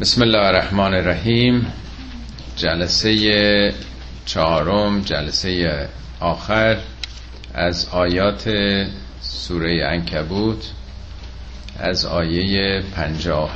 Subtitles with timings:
[0.00, 1.66] بسم الله الرحمن الرحیم.
[2.56, 3.74] جلسه
[4.26, 5.88] چهارم جلسه
[6.20, 6.76] آخر
[7.54, 8.50] از آیات
[9.20, 10.70] سوره انکبوت
[11.78, 12.82] از آیه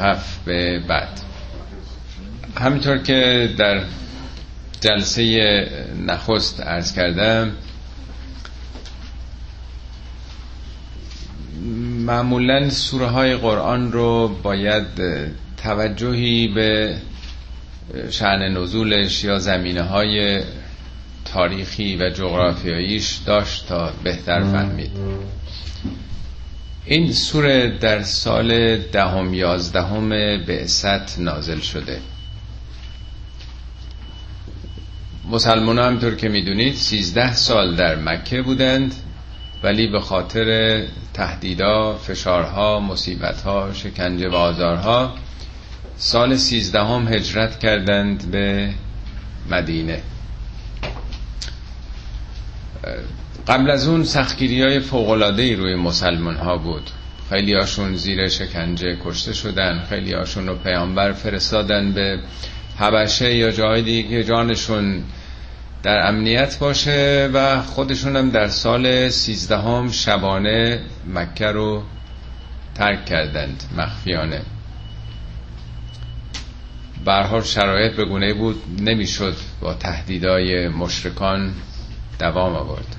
[0.00, 1.20] هفت به بعد.
[2.60, 3.82] همینطور که در
[4.80, 5.68] جلسه
[6.06, 7.52] نخست ارز کردم
[12.06, 14.86] معمولا سوره های قرآن رو باید
[15.62, 16.96] توجهی به
[18.10, 20.42] شعن نزولش یا زمینه های
[21.24, 24.90] تاریخی و جغرافیاییش داشت تا بهتر فهمید.
[26.84, 30.08] این سوره در سال دهم یازدهم
[30.44, 32.00] بعثت نازل شده.
[35.30, 38.94] مسلمان ها همطور که می‌دونید سیزده سال در مکه بودند
[39.62, 40.82] ولی به خاطر
[41.14, 45.14] تهدیدا، فشارها، مصیبتها، شکنجه و آزارها
[46.02, 48.70] سال سیزدهم هجرت کردند به
[49.50, 50.02] مدینه.
[53.48, 56.90] قبل از اون سختگیری های فوقلاده روی مسلمان ها بود.
[57.28, 62.18] خیلی هاشون زیر شکنجه کشته شدن خیلی هاشون رو پیامبر فرستادن به
[62.78, 65.02] حبشه یا جای دیگه جانشون
[65.82, 70.80] در امنیت باشه و خودشون هم در سال سیزدهم شبانه
[71.14, 71.82] مکه رو
[72.74, 74.40] ترک کردند مخفیانه.
[77.04, 81.52] برحال شرایط به گونه بود نمی‌شد با تهدیدهای مشرکان
[82.18, 82.96] دوام آورد.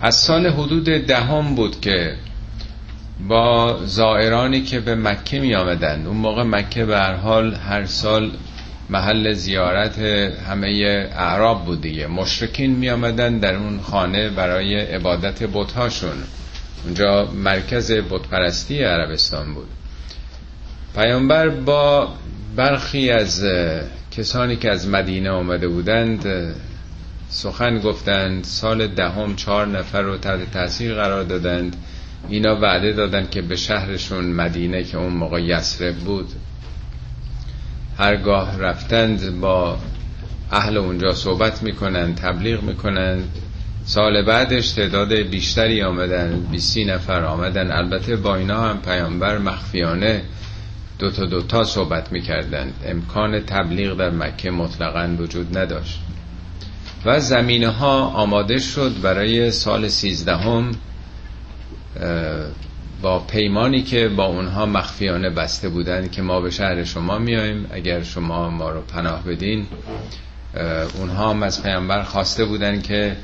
[0.00, 2.16] از سال حدود دهم بود که
[3.28, 8.30] با زائرانی که به مکه می آمدند اون موقع مکه به هر حال هر سال
[8.90, 9.98] محل زیارت
[10.48, 10.68] همه
[11.16, 12.06] اعراب بود دیگه.
[12.06, 16.16] مشرکین می آمدن در اون خانه برای عبادت بتهاشون.
[16.84, 19.68] اونجا مرکز بتپرستی عربستان بود.
[20.94, 22.08] پیامبر با
[22.56, 23.44] برخی از
[24.10, 26.54] کسانی که از مدینه آمده بودند
[27.28, 31.76] سخن گفتند سال دهم چهار نفر رو تحت تاثیر قرار دادند.
[32.28, 36.28] اینا وعده دادند که به شهرشون مدینه که اون موقع یسرب بود.
[37.98, 39.78] هرگاه رفتند با
[40.52, 43.28] اهل اونجا صحبت می‌کنند تبلیغ می‌کنند.
[43.84, 47.72] سال بعدش تعداد بیشتری آمدن بیسی نفر آمدن.
[47.72, 50.22] البته با اینا هم پیامبر مخفیانه
[50.98, 52.74] دو تا دو تا صحبت می‌کردند.
[52.86, 56.00] امکان تبلیغ در مکه مطلقا وجود نداشت.
[57.04, 60.70] و زمینه ها آماده شد برای سال سیزدهم
[63.02, 68.02] با پیمانی که با اونها مخفیانه بسته بودند که ما به شهر شما میاییم اگر
[68.02, 69.66] شما ما رو پناه بدین
[70.98, 73.16] اونها هم از پیامبر خواسته بودند که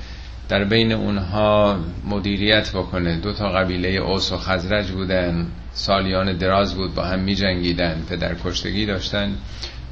[0.49, 3.17] در بین اونها مدیریت بکنه.
[3.17, 5.47] دو تا قبیله اوس و خزرج بودن.
[5.73, 9.35] سالیان دراز بود با هم می جنگیدن پدر کشتگی داشتن.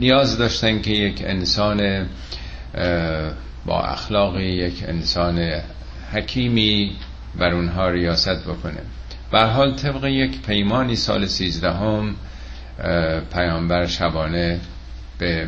[0.01, 2.09] نیاز داشتن که یک انسان
[3.67, 5.51] با اخلاقی یک انسان
[6.13, 6.97] حکیمی
[7.39, 8.81] بر اونها ریاست بکنه.
[9.31, 12.15] بر حال طبق یک پیمانی سال سیزدهم
[13.33, 14.61] پیامبر شبانه
[15.19, 15.47] به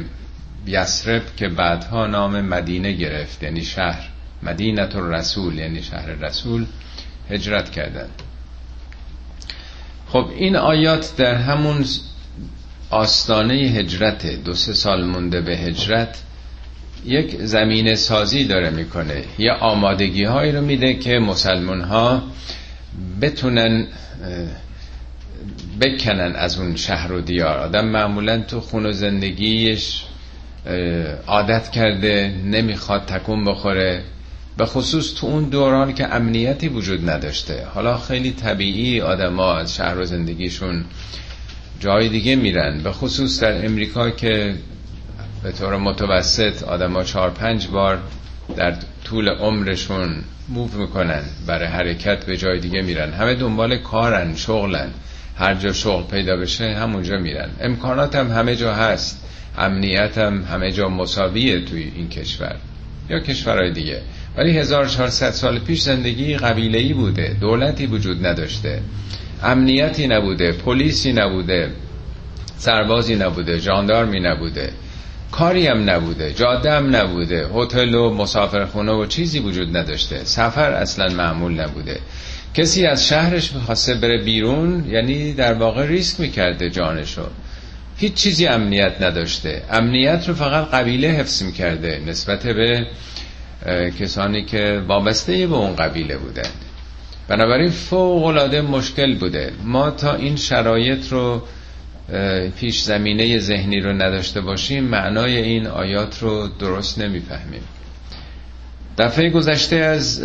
[0.66, 4.08] یسرب که بعدها نام مدینه گرفت یعنی شهر
[4.42, 6.66] مدینت رسول یعنی شهر رسول
[7.30, 8.22] هجرت کردند.
[10.12, 11.84] خب این آیات در همون
[12.90, 16.22] آستانه هجرت دو سه سال مونده به هجرت
[17.04, 19.24] یک زمین سازی داره می‌کنه.
[19.38, 22.22] یا آمادگی هایی رو میده که مسلمان ها
[23.20, 23.86] بتونن
[25.80, 27.58] بکنن از اون شهر و دیار.
[27.58, 30.04] آدم معمولا تو خون و زندگیش
[31.26, 34.02] عادت کرده نمی‌خواد تکون بخوره.
[34.60, 37.66] به خصوص تو اون دوران که امنیتی وجود نداشته.
[37.74, 40.84] حالا خیلی طبیعی آدما از شهر و زندگیشون
[41.80, 42.82] جای دیگه میرن.
[42.82, 44.54] به خصوص در امریکا که
[45.42, 47.98] به طور متوسط آدما چهار پنج بار
[48.56, 51.22] در طول عمرشون موو می‌کنن.
[51.46, 53.12] برای حرکت به جای دیگه میرن.
[53.12, 54.90] همه دنبال کارن شغلن.
[55.36, 57.50] هر جا شغل پیدا بشه همونجا میرن.
[57.60, 59.26] امکانات هم همه جا هست.
[59.58, 62.56] امنیت هم همه جا مساویه توی این کشور.
[63.10, 64.02] یا کشورهای دیگه.
[64.36, 67.36] ولی 1400 سال پیش زندگی قبیله‌ای بوده.
[67.40, 68.80] دولتی وجود نداشته.
[69.42, 70.52] امنیتی نبوده.
[70.52, 71.70] پلیسی نبوده.
[72.56, 73.60] سربازی نبوده.
[73.60, 74.72] جاندارمی نبوده.
[75.32, 76.32] کاری هم نبوده.
[76.32, 77.48] جاده هم نبوده.
[77.54, 80.24] هتل و مسافرخونه و چیزی وجود نداشته.
[80.24, 81.98] سفر اصلا معمول نبوده.
[82.54, 87.22] کسی از شهرش می‌خواسته بره بیرون یعنی در واقع ریسک می‌کرده جانشو.
[87.96, 89.62] هیچ چیزی امنیت نداشته.
[89.70, 92.86] امنیت رو فقط قبیله حفظ می‌کرده نسبت به
[94.00, 96.50] کسانی که وابسته به اون قبیله بودن
[97.28, 99.52] بنابراین فوق العاده مشکل بوده.
[99.64, 101.42] ما تا این شرایط رو
[102.60, 107.62] پیش زمینه ذهنی رو نداشته باشیم معنای این آیات رو درست نمی‌فهمیم.
[108.98, 110.22] دفعه گذشته از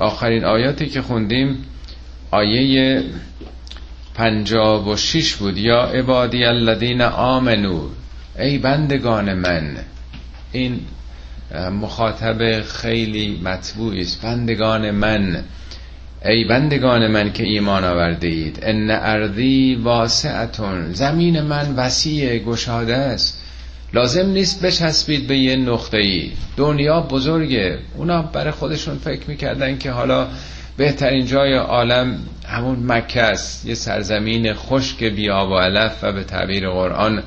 [0.00, 1.64] آخرین آیاتی که خوندیم
[2.30, 3.02] آیه
[4.14, 5.58] پنجاب و شیش بود.
[5.58, 7.88] یا عبادی الذین آمنو
[8.38, 9.76] ای بندگان من
[10.52, 10.80] این
[11.54, 14.22] مخاطب خیلی مطبوعی است.
[14.22, 15.44] بندگان من
[16.24, 20.92] ای بندگان من که ایمان آورده اید ان ارضی واسعتون.
[20.92, 23.42] زمین من وسیع گشاده است.
[23.92, 27.78] لازم نیست بچسبید به یه نقطه ای دنیا بزرگه.
[27.96, 30.28] اونا برای خودشون فکر می‌کردن که حالا
[30.76, 32.18] بهترین جای عالم
[32.48, 33.66] همون مکه است.
[33.66, 37.22] یه سرزمین خشک بیا و علف و به تعبیر قرآن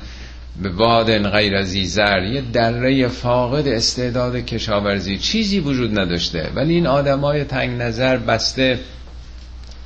[0.62, 5.18] به واد غیر زر یه دره فاقد استعداد کشاورزی.
[5.18, 6.50] چیزی وجود نداشته.
[6.54, 8.78] ولی این آدمای تنگ نظر بسته.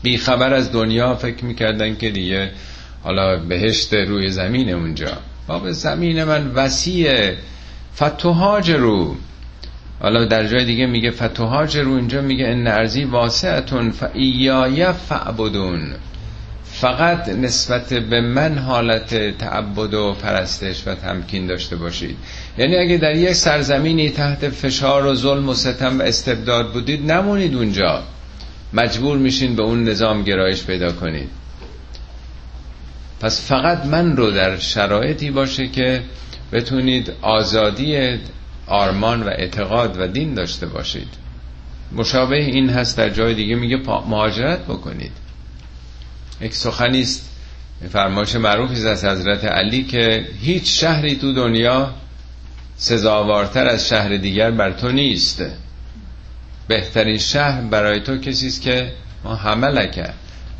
[0.02, 2.50] بیخبر از دنیا فکر می‌کردن که دیگه
[3.02, 5.12] حالا بهشت روی زمین اونجا.
[5.46, 7.34] باب زمین من وسیع.
[7.96, 9.16] فتوهاج رو.
[10.00, 15.94] حالا در جای دیگه میگه فتوهاج رو اینجا میگه ان ارزی واسعتون فایای فعبدون.
[16.80, 22.16] فقط نسبت به من حالت تعبد و پرستش و تمکین داشته باشید.
[22.58, 27.54] یعنی اگه در یک سرزمینی تحت فشار و ظلم و ستم و استبداد بودید نمونید
[27.54, 28.02] اونجا.
[28.72, 31.28] مجبور میشین به اون نظام گرایش پیدا کنید.
[33.20, 36.02] پس فقط من رو در شرایطی باشه که
[36.52, 38.18] بتونید آزادی
[38.66, 41.08] آرمان و اعتقاد و دین داشته باشید.
[41.92, 43.76] مشابه این هست در جای دیگه میگه
[44.08, 45.27] مهاجرت بکنید.
[46.40, 47.30] یک سخنی است
[47.90, 51.94] فرمایش معروفی از حضرت علی که هیچ شهری تو دنیا
[52.76, 55.42] سزاوارتر از شهر دیگر بر تو نیست.
[56.68, 58.92] بهترین شهر برای تو کسی است که
[59.24, 60.04] ما حملکه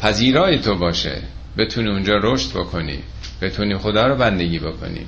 [0.01, 1.23] پذیرای تو باشه.
[1.59, 2.99] بتونی اونجا رشد بکنی
[3.43, 5.07] بتونی خدا رو بندگی بکنی.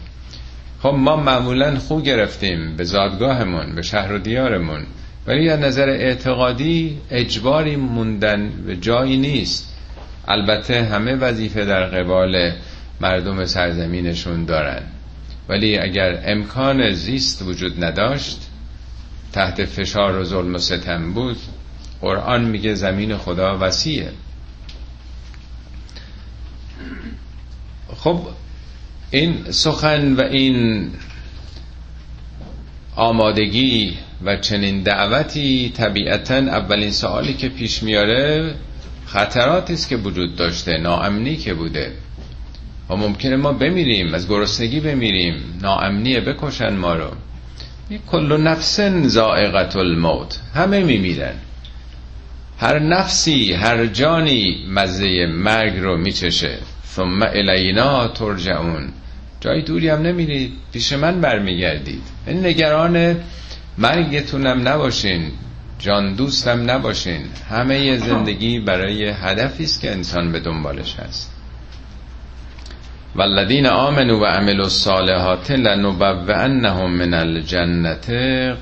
[0.83, 4.87] خب ما معمولا خوب گرفتیم به زادگاهمون به شهر و دیارمون.
[5.27, 9.70] ولی از نظر اعتقادی اجباری موندن به جایی نیست.
[10.29, 12.53] البته همه وظیفه در قبال
[13.01, 14.83] مردم سرزمینشون دارن.
[15.49, 18.51] ولی اگر امکان زیست وجود نداشت
[19.33, 21.37] تحت فشار و ظلم و ستم بود
[22.01, 24.13] قرآن میگه زمین خدا وسیعه.
[27.97, 28.21] خب
[29.11, 30.91] این سخن و این
[32.97, 38.55] آمادگی و چنین دعوتی طبیعتا اولین سوالی که پیش میاره
[39.13, 41.93] خطراتی است که وجود داشته ناامنی که بوده.
[42.91, 45.35] و ممکنه ما بمیریم از گرسنگی بمیریم.
[45.63, 47.11] ناامنیه بکشن ما رو.
[48.11, 50.41] کل نفس زائقت الموت.
[50.55, 51.35] همه میمیرن.
[52.59, 56.59] هر نفسی هر جانی مزه مرگ رو میچشه.
[56.87, 58.89] ثم الینا ترجعون.
[59.41, 60.53] جای دوری هم نمیرید.
[60.73, 62.03] پیش من برمیگردید.
[62.27, 63.17] این نگران
[63.79, 65.31] مرگتونم نباشین.
[65.81, 67.23] جان دوستم نباشین.
[67.51, 71.33] همه زندگی برای هدفی است که انسان به دنبالش هست.
[73.15, 78.11] والذین آمنوا و عملوا الصالحات لنبوئنهم من الجنت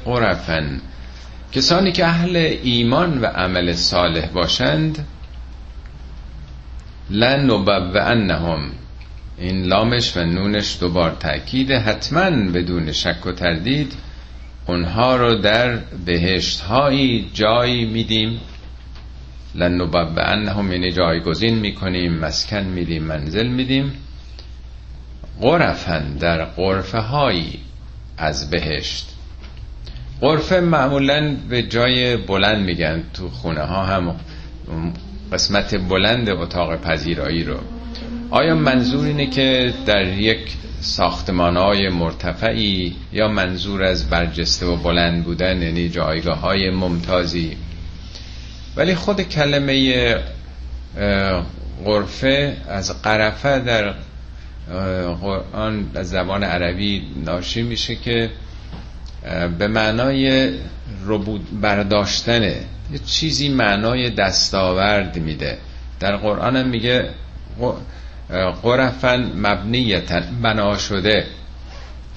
[0.05, 0.79] غرفا.
[1.53, 5.07] کسانی که اهل ایمان و عمل صالح باشند
[7.11, 8.71] لنبوئنهم.
[9.39, 13.93] این لامش و نونش دوبار تأکیده حتما بدون شک و تردید
[14.69, 18.41] اونها رو در بهشت هایی جایی میدیم
[19.55, 23.93] لنبوئنهم یعنی جایگزین می‌کنیم مسکن میدیم منزل میدیم.
[25.41, 27.59] غرفن در غرفه هایی
[28.19, 29.15] از بهشت.
[30.21, 33.03] غرفه معمولا به جای بلند میگن.
[33.15, 34.17] تو خونه ها هم
[35.33, 37.57] قسمت بلند اتاق پذیرایی رو.
[38.31, 40.39] آیا منظور اینه که در یک
[40.89, 41.57] ساختمان
[41.89, 47.57] مرتفعی یا منظور از برجسته و بلند بودن یعنی جایگاه های ممتازی.
[48.77, 50.17] ولی خود کلمه
[51.85, 53.95] غرفه از قرفه در
[55.21, 58.31] قرآن از زبان عربی ناشی میشه که
[59.59, 60.53] به معنای
[61.63, 62.57] برداشتنه
[62.93, 65.59] یه چیزی معنای دستاورد میده.
[66.01, 67.11] در قرآن هم میگه
[68.63, 71.27] قرفن مبنیتن بنا شده.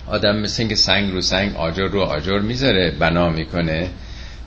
[0.08, 3.90] آدم مثل اینکه سنگ رو سنگ آجر رو آجر می‌ذاره بنا می‌کنه.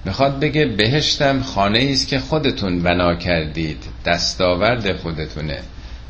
[0.05, 5.59] می‌خواد بگه بهشتم خانه است که خودتون بنا کردید دستاورد خودتونه.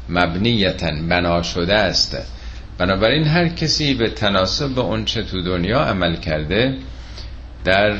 [0.08, 2.16] مبنیتن بنا شده است.
[2.78, 6.78] بنابراین هر کسی به تناسب به اون چه تو دنیا عمل کرده
[7.64, 7.96] در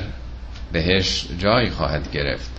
[0.73, 2.51] بهش جای خواهد گرفت.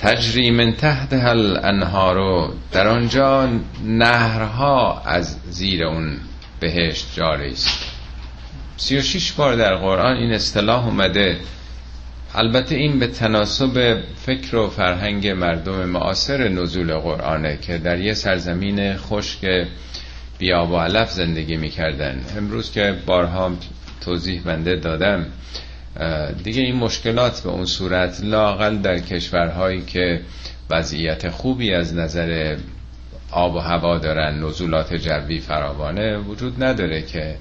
[0.00, 3.48] تجری من تحت هل انهارو در آنجا
[3.84, 6.16] نهرها از زیر اون
[6.60, 7.68] بهشت جاری است.
[8.76, 11.36] سی و شیش بار در قرآن این اصطلاح اومده.
[12.34, 18.96] البته این به تناسب فکر و فرهنگ مردم معاصر نزول قرآنه که در یه سرزمین
[18.96, 19.66] خشک
[20.38, 22.24] بیاب و علف زندگی می‌کردن.
[22.36, 23.52] امروز که بارها
[24.00, 25.26] توضیح بنده دادم
[26.44, 30.20] دیگه این مشکلات به اون صورت لاقل در کشورهایی که
[30.70, 32.56] وضعیت خوبی از نظر
[33.30, 37.36] آب و هوا دارن نزولات جوی فراوانه وجود نداره که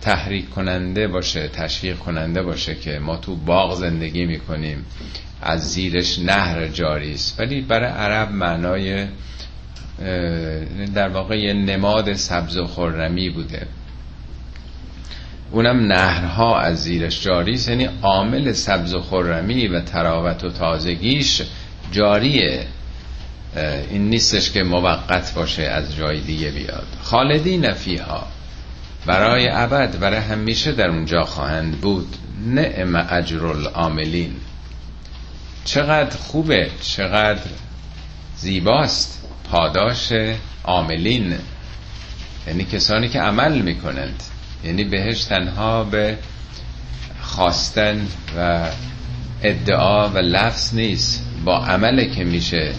[0.00, 4.86] تحریک کننده باشه تشویق کننده باشه که ما تو باغ زندگی می‌کنیم
[5.42, 7.40] از زیرش نهر جاری است.
[7.40, 9.06] ولی برای عرب معنای
[10.94, 13.66] در واقع نماد سبز و خرمی بوده.
[15.52, 21.42] اونم نهرها از زیرش جاری است یعنی عامل سبز و خرمی و تراوت و تازگیش
[21.92, 22.66] جاریه.
[23.90, 26.86] این نیستش که موقت باشه از جای دیگه بیاد.
[27.02, 28.26] خالدی نفیها
[29.06, 32.16] برای ابد برای همیشه در اونجا خواهند بود.
[32.46, 34.36] نعم اجر العاملین.
[35.64, 37.42] چقدر خوبه چقدر
[38.36, 40.12] زیباست پاداش
[40.64, 41.34] عاملین.
[42.46, 44.22] یعنی کسانی که عمل می‌کنند.
[44.64, 46.18] یعنی بهش تنها به
[47.20, 48.06] خواستن
[48.38, 48.68] و
[49.42, 51.26] ادعا و لفظ نیست.
[51.44, 52.72] با عمل که میشه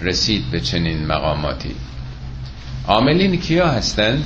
[0.00, 1.74] رسید به چنین مقاماتی.
[2.86, 4.24] عاملین کیا هستند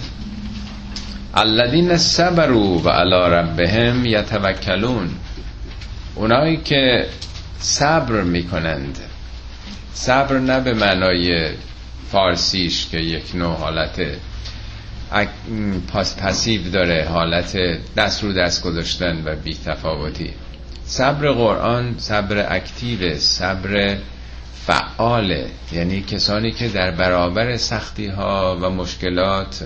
[1.35, 5.11] الذین صبروا و علی ربهم یتوکلون.
[6.15, 7.07] اونایی که
[7.59, 8.99] صبر می‌کنند.
[9.93, 11.51] صبر نه به معنای
[12.13, 14.01] فارسیش که یک نوع حالت
[15.93, 17.57] پاس پسیو داره حالت
[17.97, 20.31] دست رو دست گذاشتن و بی تفاوتی.
[20.85, 23.97] صبر قرآن صبر اکتیو صبر
[24.67, 29.65] فعاله یعنی کسانی که در برابر سختی ها و مشکلات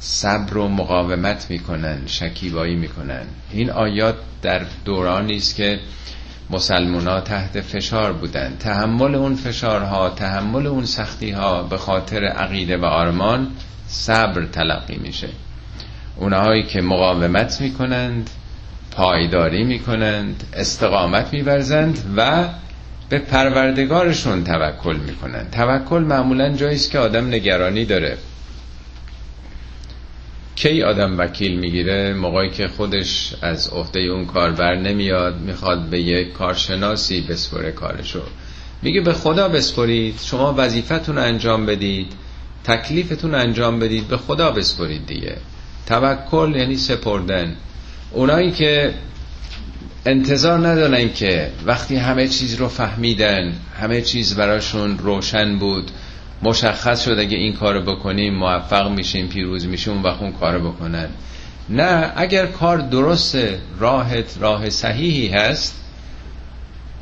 [0.00, 3.22] صبر و مقاومت می‌کنن شکیبایی می‌کنن.
[3.50, 5.80] این آیات در دورانی است که
[6.50, 12.84] مسلمونا تحت فشار بودن تحمل اون فشارها تحمل اون سختی ها به خاطر عقیده و
[12.84, 13.50] آرمان
[13.90, 15.28] صبر تلقی میشه.
[16.16, 18.30] اونهایی که مقاومت می‌کنند
[18.90, 22.48] پایداری می‌کنند استقامت میورزند و
[23.08, 25.50] به پروردگارشون توکل می‌کنند.
[25.50, 28.18] توکل معمولا جاییست که آدم نگرانی داره.
[30.56, 36.00] کی آدم وکیل می‌گیره؟ موقعی که خودش از عهده اون کار بر نمیاد می‌خواد به
[36.00, 38.22] یک کارشناسی بسپره کارشو.
[38.82, 42.12] میگه به خدا بسپرید شما وظیفتون انجام بدید.
[42.64, 45.36] تکلیفتون انجام بدید به خدا بسپرید دیگه.
[45.86, 47.56] توکل یعنی سپردن.
[48.12, 48.94] اونایی که
[50.06, 55.90] انتظار ندارن که وقتی همه چیز رو فهمیدن همه چیز براشون روشن بود
[56.42, 61.08] مشخص شد اگه این کارو بکنیم موفق میشیم پیروز میشیم اون وقت اون کارو بکنن.
[61.68, 65.74] نه اگر کار درسته راهت راه صحیحی هست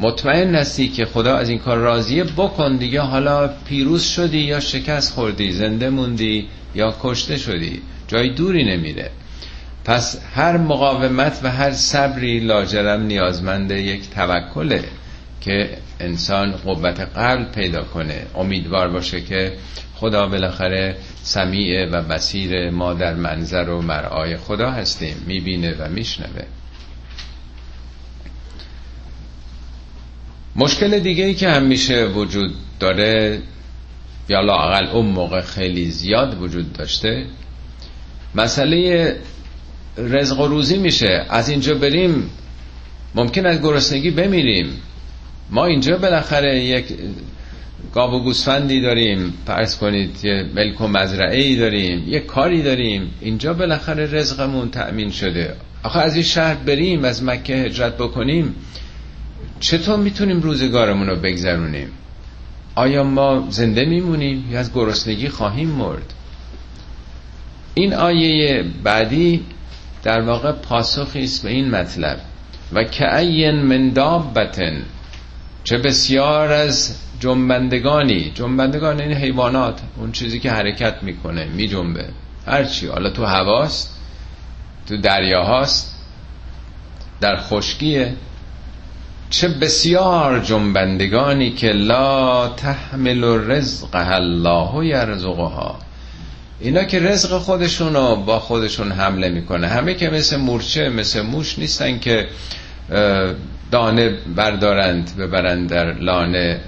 [0.00, 5.12] مطمئن هستی که خدا از این کار راضیه؟ بکن دیگه حالا پیروز شدی یا شکست
[5.12, 9.10] خوردی زنده موندی یا کشته شدی؟ جای دوری نمیره.
[9.84, 14.84] پس هر مقاومت و هر صبری لاجرم نیازمند یک توکله
[15.40, 18.26] که انسان قوت قلب پیدا کنه.
[18.34, 19.52] امیدوار باشه که
[19.96, 25.16] خدا بالاخره سمیع و بسیر ما در منظر و مرعای خدا هستیم.
[25.26, 26.44] می‌بینه و میشنوه.
[30.56, 33.42] مشکل دیگه ای که همیشه وجود داره
[34.28, 37.26] یا لاقل اون موقع خیلی زیاد وجود داشته
[38.34, 39.16] مسئله
[39.98, 41.26] رزق و روزی میشه.
[41.30, 42.30] از اینجا بریم
[43.14, 44.66] ممکن از گرسنگی بمیریم.
[45.50, 46.84] ما اینجا بالاخره یک
[47.94, 49.34] گاو و گوسفندی داریم.
[49.46, 53.10] فرض کنید یه ملک و مزرعه داریم یه کاری داریم.
[53.20, 55.54] اینجا بالاخره رزقمون تأمین شده.
[55.82, 58.54] آخه از این شهر بریم از مکه هجرت بکنیم.
[59.60, 61.88] چطور می‌تونیم روزگارمون رو بگذرونیم؟
[62.74, 66.14] آیا ما زنده میمونیم یا از گرسنگی خواهیم مرد؟
[67.74, 69.44] این آیه بعدی
[70.02, 72.20] در واقع پاسخی است به این مطلب.
[72.72, 73.04] و که
[73.64, 74.82] من دابتن
[75.64, 78.32] چه بسیار از جنبندگانی.
[78.34, 82.04] جنبندگان این حیوانات اون چیزی که حرکت می‌کنه میجنبه.
[82.46, 83.98] هرچی حالا تو هواست
[84.88, 85.96] تو دریاهاست
[87.20, 88.14] در خشکیه.
[89.30, 95.78] چه بسیار جنبندگانی که لا تحمل رزق الله یرزقها.
[96.61, 99.66] اینا که رزق خودشون رو با خودشون حمله می‌کنه.
[99.66, 102.28] همه که مثل مورچه مثل موش نیستن که
[103.70, 106.61] دانه بردارند ببرند در لانه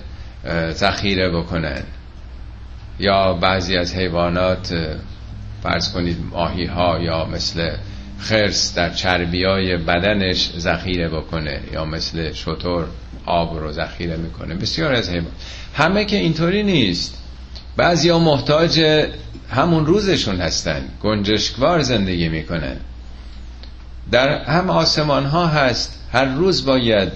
[0.70, 1.82] ذخیره بکنن.
[2.98, 4.74] یا بعضی از حیوانات
[5.62, 7.70] فرض کنید ماهی ها یا مثل
[8.20, 12.86] خرس در چربی های بدنش ذخیره بکنه یا مثل شطور
[13.26, 14.54] آب رو ذخیره می‌کنه.
[14.54, 15.32] بسیار از حیوان.
[15.74, 17.18] همه که اینطوری نیست.
[17.76, 19.06] بعضی ها محتاج
[19.50, 20.82] همون روزشون هستن.
[21.02, 22.76] گنجشکوار زندگی می‌کنن.
[24.10, 25.98] در هم آسمان ها هست.
[26.12, 27.12] هر روز باید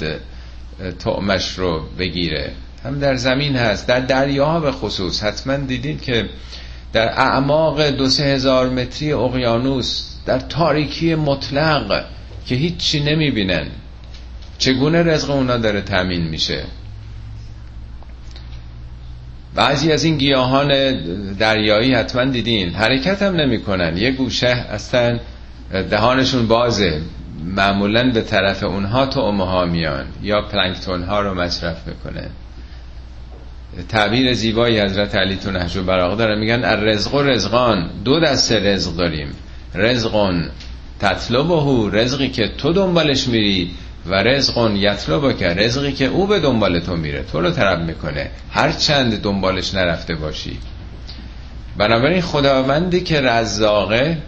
[0.99, 2.53] طعمش رو بگیره.
[2.85, 3.87] هم در زمین هست.
[3.87, 5.23] در دریاها به خصوص.
[5.23, 6.29] حتما دیدید که
[6.93, 12.04] در اعماق دو سه هزار متری اقیانوس در تاریکی مطلق
[12.47, 13.66] که هیچی نمی‌بینن.
[14.59, 16.64] چگونه رزق اونا داره تامین میشه؟
[19.54, 20.69] بعضی از این گیاهان
[21.35, 23.97] دریایی حتما دیدین حرکت هم نمی‌کنن.
[23.97, 25.19] یه گوشه اصلا
[25.90, 27.00] دهانشون بازه.
[27.45, 32.31] معمولا به طرف اونها تو ها میان یا پلانکتون ها رو مصرف می‌کنه
[33.88, 36.35] تعبیر زیبایی حضرت علی تو نهج براغ داره.
[36.35, 37.90] میگن الرزق و رزقان.
[38.04, 39.28] دو دسته رزق داریم.
[39.75, 40.50] رزقون
[41.00, 43.71] تطلبه رزقی که تو دنبالش میری
[44.07, 47.23] و رزقون یطلبه که رزقی که او به دنبال تو میره.
[47.33, 48.31] تو رو طلب می‌کنه.
[48.50, 50.59] هر چند دنبالش نرفته باشی.
[51.76, 54.19] بنابراین خداوندی که رزاقه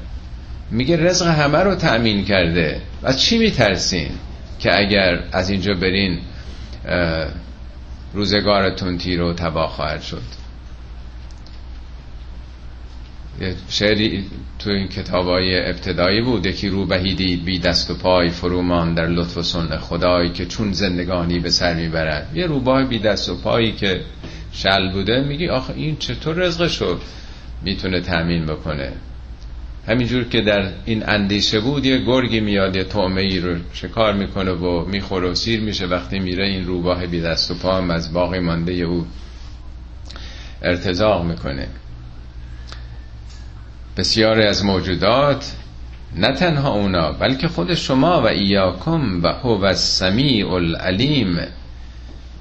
[0.70, 2.80] میگه رزق همه رو تأمین کرده.
[3.02, 4.10] و چی میترسین
[4.58, 6.20] که اگر از اینجا برین
[8.14, 10.22] روزگارتون تیر و تباه خواهد شد؟
[13.68, 14.24] شعری
[14.58, 19.06] تو این کتاب های ابتدایی بود یکی رو بهیدی بی دست و پای فرومان در
[19.06, 22.30] لطف و سن خدایی که چون زندگانی به سر می‌برد.
[22.34, 24.00] یه روباه بی دست و پایی که
[24.52, 26.98] شل بوده میگی آخه این چطور رزقشو
[27.62, 28.92] می‌تونه تأمین بکنه.
[29.88, 34.50] همینجور که در این اندیشه بود یه گرگی میاد یه تومه ای رو شکار می‌کنه
[34.50, 35.86] و می‌خوره و سیر میشه.
[35.86, 39.06] وقتی میره این روباه بی دست و پا هم از باقی مانده او
[40.62, 41.68] ارتزاق می‌کنه.
[43.96, 45.52] بسیاری از موجودات
[46.16, 51.38] نه تنها اونا بلکه خود شما و ایاکم و هو و سمیع العلیم.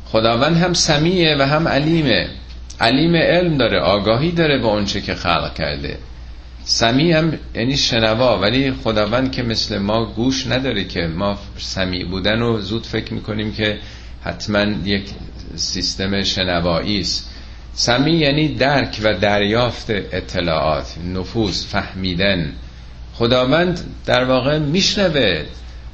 [0.05, 2.27] خداوند هم سمیعه و هم علیمه.
[2.81, 5.97] علیم علم داره آگاهی داره به اونچه که خلق کرده.
[6.63, 12.39] سمیع هم یعنی شنوا ولی خداوند که مثل ما گوش نداره که ما سمیع بودن
[12.39, 13.77] رو زود فکر می‌کنیم که
[14.23, 15.05] حتما یک
[15.55, 17.34] سیستم شنوایی است.
[17.75, 22.53] سمیع یعنی درک و دریافت اطلاعات نفوذ فهمیدن.
[23.13, 25.43] خداوند در واقع میشنوه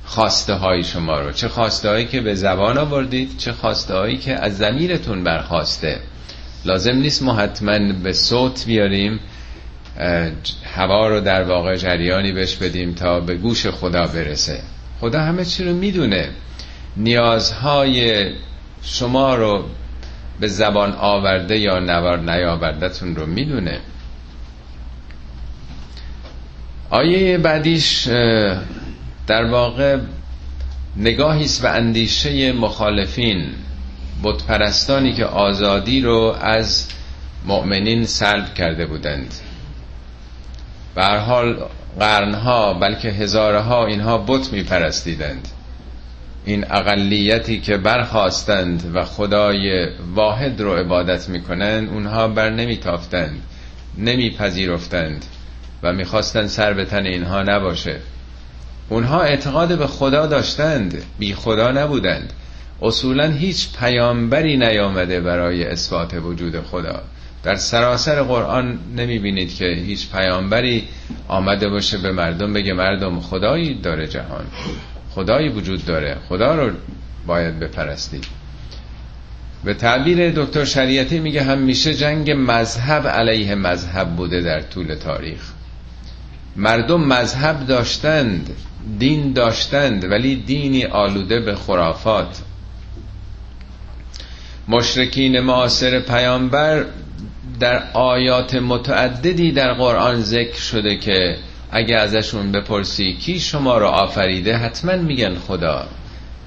[0.05, 1.31] خواسته های شما رو.
[1.31, 5.99] چه خواسته هایی که به زبان آوردید چه خواسته هایی که از زمیرتون برخواسته.
[6.65, 9.19] لازم نیست ما حتما به صوت بیاریم
[10.75, 14.59] هوا رو در واقع جریانی بهش بدیم تا به گوش خدا برسه.
[14.99, 16.29] خدا همه چی رو می‌دونه.
[16.97, 18.29] نیازهای
[18.83, 19.65] شما رو
[20.41, 23.80] به زبان آورده یا نوار نیاوردهتون رو می‌دونه.
[26.89, 28.08] آیه بعدیش
[29.27, 29.97] در واقع
[30.97, 33.49] نگاهی است و اندیشه مخالفین
[34.23, 36.88] بتپرستانی که آزادی رو از
[37.45, 39.34] مؤمنین سلب کرده بودند.
[40.95, 41.58] به هر حال
[41.99, 45.47] قرنها بلکه هزارها اینها بت میپرستیدند.
[46.45, 53.41] این اقلیتی که برخواستند و خدای واحد رو عبادت می‌کنند اونها بر نمیتافتند
[53.97, 55.25] نمیپذیرفتند
[55.84, 57.99] و می‌خواستند سر به تن اینها نباشه.
[58.89, 62.34] اونها اعتقاد به خدا داشتند بی خدا نبودند.
[62.82, 67.01] اصولا هیچ پیامبری نیامده برای اثبات وجود خدا.
[67.43, 70.88] در سراسر قرآن نمی بینید که هیچ پیامبری
[71.27, 74.45] آمده باشه به مردم بگه مردم خدایی داره جهان.
[75.15, 76.17] خدایی وجود داره.
[76.30, 76.71] خدا رو
[77.28, 78.26] باید بپرستید
[79.63, 85.52] به تعبیر دکتر شریعتی میگه همیشه جنگ مذهب علیه مذهب بوده در طول تاریخ.
[86.56, 88.50] مردم مذهب داشتند
[89.00, 92.41] دین داشتند ولی دینی آلوده به خرافات.
[94.67, 96.86] مشرکین معاصر پیامبر
[97.60, 101.38] در آیات متعددی در قرآن ذکر شده که
[101.71, 105.88] اگه ازشون بپرسی کی شما رو آفریده حتما میگن خدا.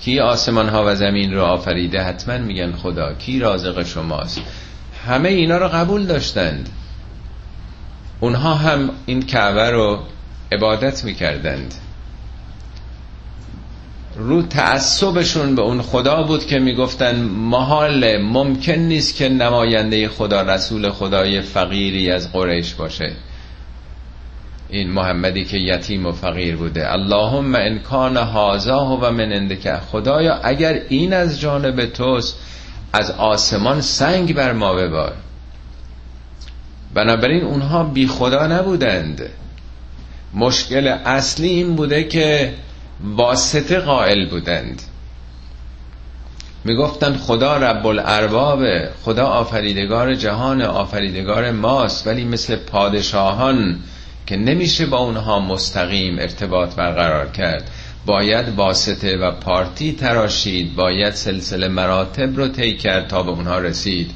[0.00, 3.14] کی آسمان ها و زمین رو آفریده حتما میگن خدا.
[3.14, 4.40] کی رازق شماست؟
[5.06, 6.68] همه اینا رو قبول داشتند.
[8.20, 9.98] اونها هم این کعبه رو
[10.52, 11.74] عبادت می‌کردند.
[14.16, 20.90] رو تعصبشون به اون خدا بود که می‌گفتن محال ممکن نیست که نماینده خدا رسول
[20.90, 23.12] خدای فقیری از قریش باشه.
[24.74, 26.92] این محمدی که یتیم و فقیر بوده.
[26.92, 32.38] اللهم انکان هازاه و من اندکه خدایا اگر این از جانب توست
[32.92, 35.12] از آسمان سنگ بر ما ببار.
[36.94, 39.22] بنابراین اونها بی خدا نبودند.
[40.34, 42.54] مشکل اصلی این بوده که
[43.04, 44.82] واسطه قائل بودند.
[46.64, 48.64] می‌گفتند خدا رب الارباب
[49.04, 53.80] خدا آفریدگار جهان آفریدگار ماست ولی مثل پادشاهان
[54.26, 57.70] که نمیشه با اونها مستقیم ارتباط برقرار کرد.
[58.06, 64.10] باید واسطه و پارتی تراشید باید سلسله مراتب رو طی کرد تا به اونها رسید.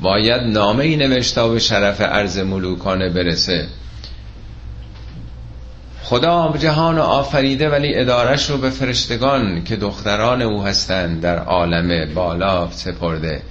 [0.00, 3.66] باید نامه ای نوشتا به شرف عرض ملوکانه برسه.
[6.02, 12.68] خدا جهان آفریده ولی ادارش رو به فرشتگان که دختران او هستند در عالم بالا
[12.70, 13.42] سپرده.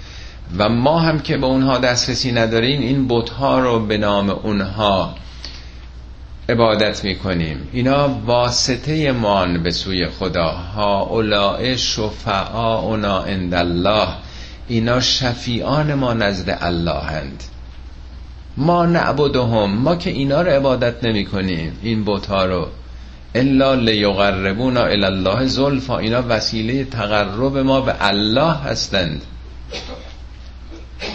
[0.58, 5.15] و ما هم که به اونها دسترسی نداریم این بتها رو به نام اونها
[6.52, 7.68] عبادت می‌کنیم.
[7.72, 10.52] اینا واسطه مان به سوی خدا.
[10.52, 11.78] ها اولائه
[12.54, 14.08] اونا عند الله
[14.68, 17.44] اینا شفیعان ما نزد الله هند.
[18.58, 19.78] ما نعبدهم.
[19.78, 22.68] ما که اینا رو عبادت نمی کنیم این بوتا رو.
[23.36, 25.98] الا لیقربونا الله زلفا.
[25.98, 29.22] اینا وسیله تقرب ما به الله هستند.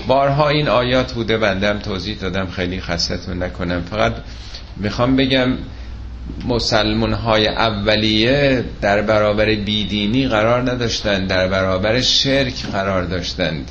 [0.07, 1.39] بارها این آیات بوده.
[1.39, 2.47] بندم توضیح دادم.
[2.47, 3.83] خیلی خستتون نکنم.
[3.91, 4.15] فقط
[4.77, 5.59] می‌خوام بگم
[6.49, 13.71] مسلمون های اولیه در برابر بیدینی قرار نداشتند در برابر شرک قرار داشتند.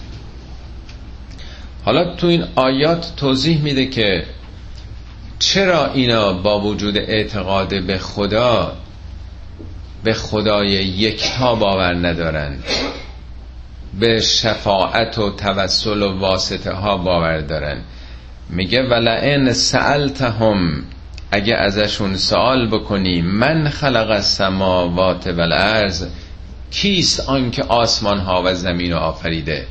[1.86, 4.24] حالا تو این آیات توضیح میده که
[5.40, 8.78] چرا اینا با وجود اعتقاد به خدا
[10.04, 12.58] به خدای یکتا باور ندارن؟
[14.00, 17.82] به شفاعت و توسل و واسطه ها باور دارن.
[18.50, 20.84] میگه ولئن سألتهم
[21.36, 26.08] اگه ازشون سوال بکنی من خلق السماوات والارض
[26.72, 29.68] کیست آنکه آسمان ها و زمین رو آفریده؟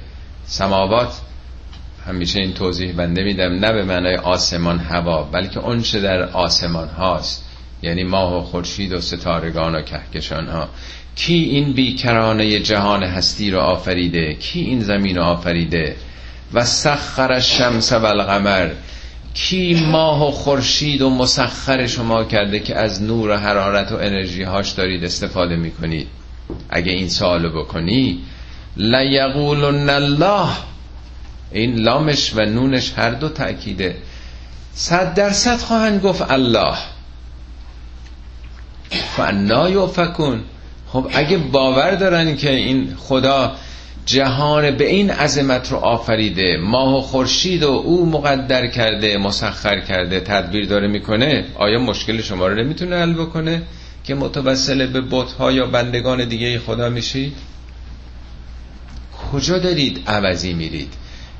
[0.46, 1.20] سماوات
[2.06, 7.44] همیشه این توضیح بنده میدم نه به معنای آسمان هوا بلکه اونچه در آسمان هاست.
[7.82, 10.68] یعنی ماه و خورشید و ستارگان و کهکشان ها.
[11.16, 15.96] کی این بیکرانه جهان هستی رو آفریده؟ کی این زمین رو آفریده؟
[16.54, 18.70] و سخر الشمس و القمر
[19.34, 24.42] کی ماه و خورشید و مسخر شما کرده که از نور و حرارت و انرژی
[24.42, 26.08] هاش دارید استفاده می‌کنید؟
[26.70, 28.18] اگه این سوالو بکنی
[28.76, 30.48] لیقولن الله.
[31.52, 33.96] این لامش و نونش هر دو تأکیده.
[34.74, 36.76] صد درصد خواهند گفت الله.
[39.16, 40.40] فانا یوفکون
[40.88, 43.56] خب اگه باور دارن که این خدا
[44.06, 50.20] جهان به این عظمت رو آفریده ماه و خورشید و او مقدر کرده مسخر کرده
[50.20, 51.44] تدبیر داره می‌کنه.
[51.54, 53.62] آیا مشکل شما رو نمی‌تونه حل بکنه
[54.04, 57.32] که متوسل به بتها یا بندگان دیگه خدا میشید
[59.32, 60.92] کجا دارید عوضی میرید؟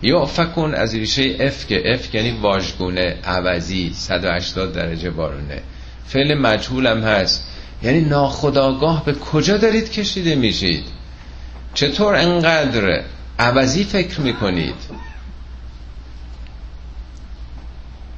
[0.02, 5.62] یا فکن از ریشه اف که اف یعنی واژگونه عوضی 180 درجه بارونه
[6.06, 7.48] فعل مجهول هست.
[7.82, 10.84] یعنی ناخداگاه به کجا دارید کشیده میشید؟
[11.74, 13.02] چطور انقدر
[13.38, 14.74] عوضی فکر می‌کنید؟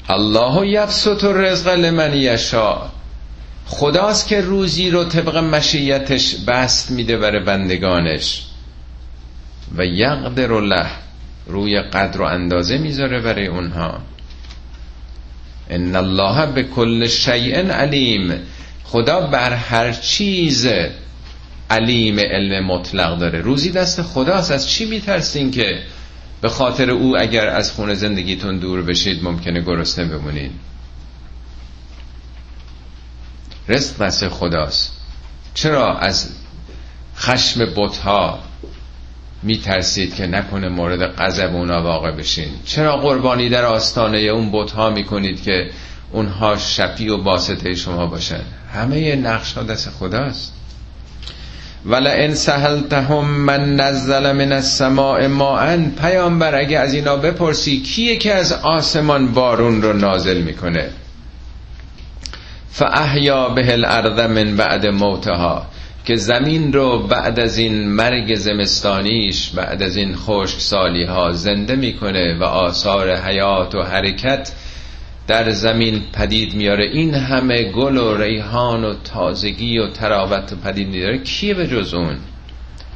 [0.08, 2.90] الله یبسط رزق لمن یشا
[3.66, 8.42] خداست که روزی رو طبق مشیتش بست میده بر بندگانش.
[9.76, 10.86] و یقدر له
[11.46, 13.98] روی قدر و اندازه می‌ذاره برای اونها.
[15.70, 18.32] ان الله به کل شیء علیم.
[18.84, 20.68] خدا بر هر چیز
[21.70, 23.40] علیم علم مطلق داره.
[23.40, 24.50] روزی دست خداست.
[24.50, 25.82] از چی میترسین که
[26.40, 30.50] به خاطر او اگر از خونه زندگیتون دور بشید ممکنه گرسنه بمونید
[33.68, 34.92] رزق دست خداست.
[35.54, 36.30] چرا از
[37.16, 38.38] خشم بتها
[39.42, 45.42] میترسید که نکنه مورد غضب اونا واقع بشین؟ چرا قربانی در آستانه اون بتها می‌کنید
[45.42, 45.70] که
[46.12, 48.40] اونها شفی و باسطه شما باشن؟
[48.74, 50.52] همه نقش ها دست خداست.
[51.86, 58.34] ولا ان سهلتهم من نزل من السماء ماء پیامبر اگه از اینا بپرسی کیه که
[58.34, 60.90] از آسمان بارون رو نازل می‌کنه؟
[62.70, 65.66] فاحیا به الارض من بعد موتها
[66.04, 71.76] که زمین رو بعد از این مرگ زمستانیش بعد از این خشک سالی ها زنده
[71.76, 74.52] می‌کنه و آثار حیات و حرکت
[75.26, 76.84] در زمین پدید میاره.
[76.84, 81.18] این همه گل و ریحان و تازگی و تراوت پدید میاره.
[81.18, 82.16] کیه به جز اون؟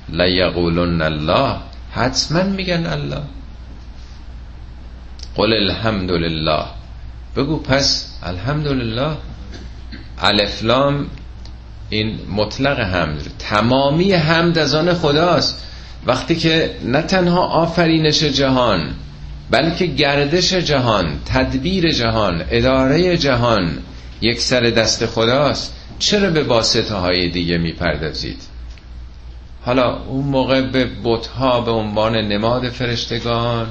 [0.09, 1.57] لیقولن الله.
[1.93, 3.23] حتما میگن الله.
[5.37, 6.65] قل الحمدلله.
[7.37, 9.17] بگو پس الحمدلله.
[10.19, 11.07] الفلام
[11.91, 13.23] این مطلق حمد.
[13.39, 15.67] تمامی حمد از آن خداست.
[16.07, 18.95] وقتی که نه تنها آفرینش جهان
[19.51, 23.79] بلکه گردش جهان تدبیر جهان اداره جهان
[24.21, 28.43] یک سر دست خداست چرا به واسطه های دیگه می‌پردازید؟
[29.63, 33.67] حالا اون موقع به بتها به عنوان نماد فرشتگان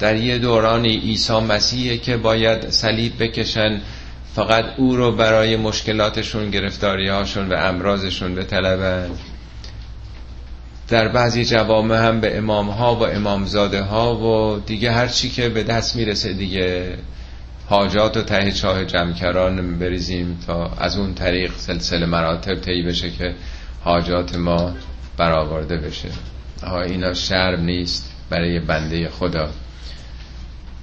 [0.00, 3.80] در یه دورانی عیسی مسیحه که باید صلیب بکشن
[4.34, 9.10] فقط او رو برای مشکلاتشون گرفتاری هاشون و امراضشون بطلبن.
[10.88, 15.48] در بعضی جوامع هم به امام ها و امامزاده ها و دیگه هر چی که
[15.48, 16.98] به دست می‌رسه دیگه
[17.68, 23.34] حاجات و ته چاه جمکران بریزیم تا از اون طریق سلسله مراتب طی بشه که
[23.84, 24.72] حاجات ما
[25.16, 26.08] برآورده بشه.
[26.62, 29.48] آها اینا شرم نیست برای بنده خدا.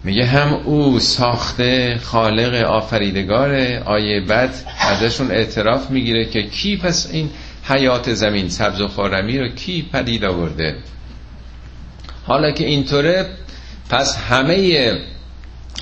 [0.04, 7.30] میگه هم او ساخته خالق آفریدگار آیه بعد ازشون اعتراف می‌گیره که کی پس این
[7.63, 10.76] حیات زمین سبز و خورمی رو کی پدید آورده؟
[12.26, 13.26] حالا که اینطوره
[13.89, 14.91] پس همه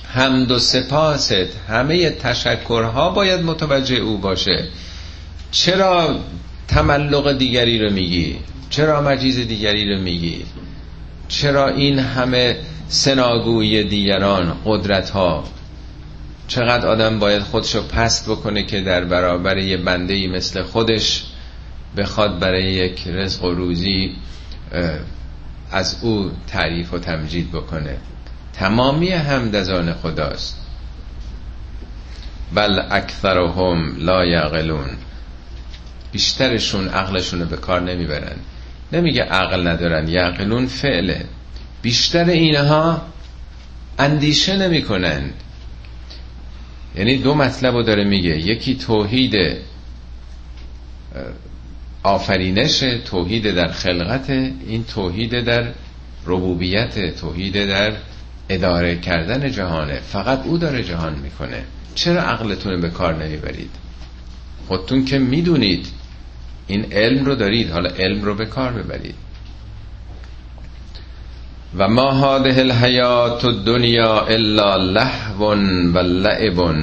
[0.07, 4.63] حمد و سپاست همه تشکرها باید متوجه او باشه.
[5.51, 6.19] چرا
[6.67, 8.35] تملق دیگری رو میگی؟
[8.69, 10.45] چرا مجیز دیگری رو میگی؟
[11.27, 15.43] چرا این همه سناگوی دیگران قدرت ها
[16.47, 21.23] چقدر آدم باید خودشو پست بکنه که در برابر یه بنده مثل خودش
[21.97, 24.15] بخواد برای یک رزق و روزی
[25.71, 27.97] از او تعریف و تمجید بکنه.
[28.53, 30.67] تمامی همد از خداست.
[32.53, 34.89] بل اکثرهم لا یعقلون.
[36.11, 38.35] بیشترشون عقلشون رو به کار نمی‌برن.
[38.93, 41.25] نمیگه عقل ندارن یعقلون فعله.
[41.81, 43.01] بیشتر اینها
[43.99, 45.29] اندیشه نمی‌کنن.
[46.95, 48.37] یعنی دو مطلب رو داره میگه.
[48.37, 49.35] یکی توحید
[52.03, 55.71] آفرینش توحید در خلقت این توحید در
[56.25, 57.93] ربوبیت توحید در
[58.49, 59.99] اداره کردن جهانه.
[59.99, 61.63] فقط او داره جهان می‌کنه.
[61.95, 63.69] چرا عقلتون به کار نمی‌برید؟
[64.67, 65.87] خودتون که می‌دونید
[66.67, 69.15] این علم رو دارید حالا علم رو به کار ببرید.
[71.77, 75.55] و ما هاده الحیات الدنیا الا لهو
[75.93, 76.75] و لعب.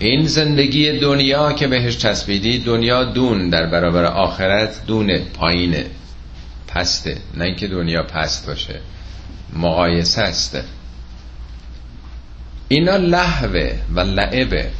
[0.00, 5.86] این زندگی دنیا که بهش چسبیدی دنیا دون در برابر آخرت دونه پایینه
[6.68, 8.80] پسته نه اینکه دنیا پست باشه
[9.56, 10.58] مقایسه است.
[12.68, 14.70] اینا لحوه و لعبه.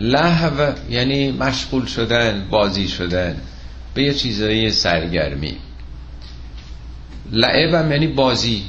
[0.00, 3.36] لحو یعنی مشغول شدن بازی شدن
[3.94, 5.56] به یه چیزایی سرگرمی.
[7.32, 8.62] لعب هم یعنی بازی.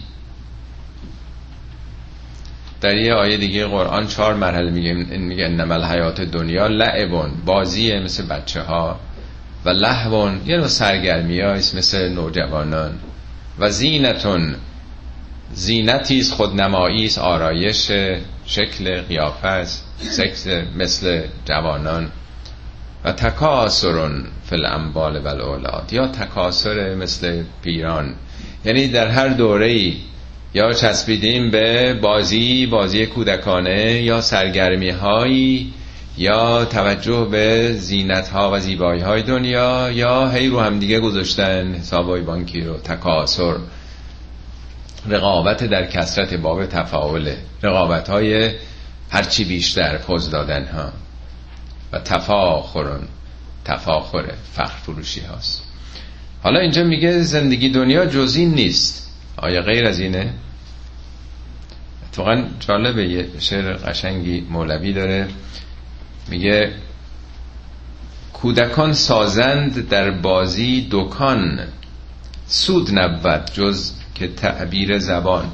[2.84, 8.26] در یه آیه دیگه قرآن چهار مرحله میگه میگه انما حیات دنیا لعبون بازیه مثل
[8.26, 9.00] بچه ها
[9.66, 13.00] و لحون یه نوع سرگرمی مثل نوجوانان
[13.60, 14.56] و زینتون
[15.54, 17.92] زینتی خودنمایی است آرایش
[18.46, 22.10] شکل قیافه است سکس مثل جوانان
[23.06, 28.16] و تکاسرون فی الاموال و یا تکاسر مثل پیران.
[28.66, 29.94] یعنی در هر دوره
[30.54, 35.74] یا چسبیدیم به بازی بازی کودکانه یا سرگرمی هایی
[36.18, 41.74] یا توجه به زینت ها و زیبایی های دنیا یا هی رو هم دیگه گذاشتن
[41.74, 43.56] حسابای بانکی رو تکاسر.
[45.08, 48.52] رقابت در کسرت باب تفاوله رقابت های
[49.10, 50.90] هرچی بیشتر پوز دادن ها.
[51.92, 53.08] و تفاخرون
[53.66, 55.64] تفاخره فخر فروشی هاست.
[56.44, 59.03] حالا اینجا میگه زندگی دنیا جزی نیست.
[59.38, 60.34] آیا غیر از اینه؟
[62.08, 65.28] اتفاقا جالبه یه شعر قشنگی مولوی داره.
[66.30, 66.74] میگه
[68.34, 71.60] کودکان سازند در بازی دکان.
[72.48, 75.52] سود نبود جز که تعبیر زبان.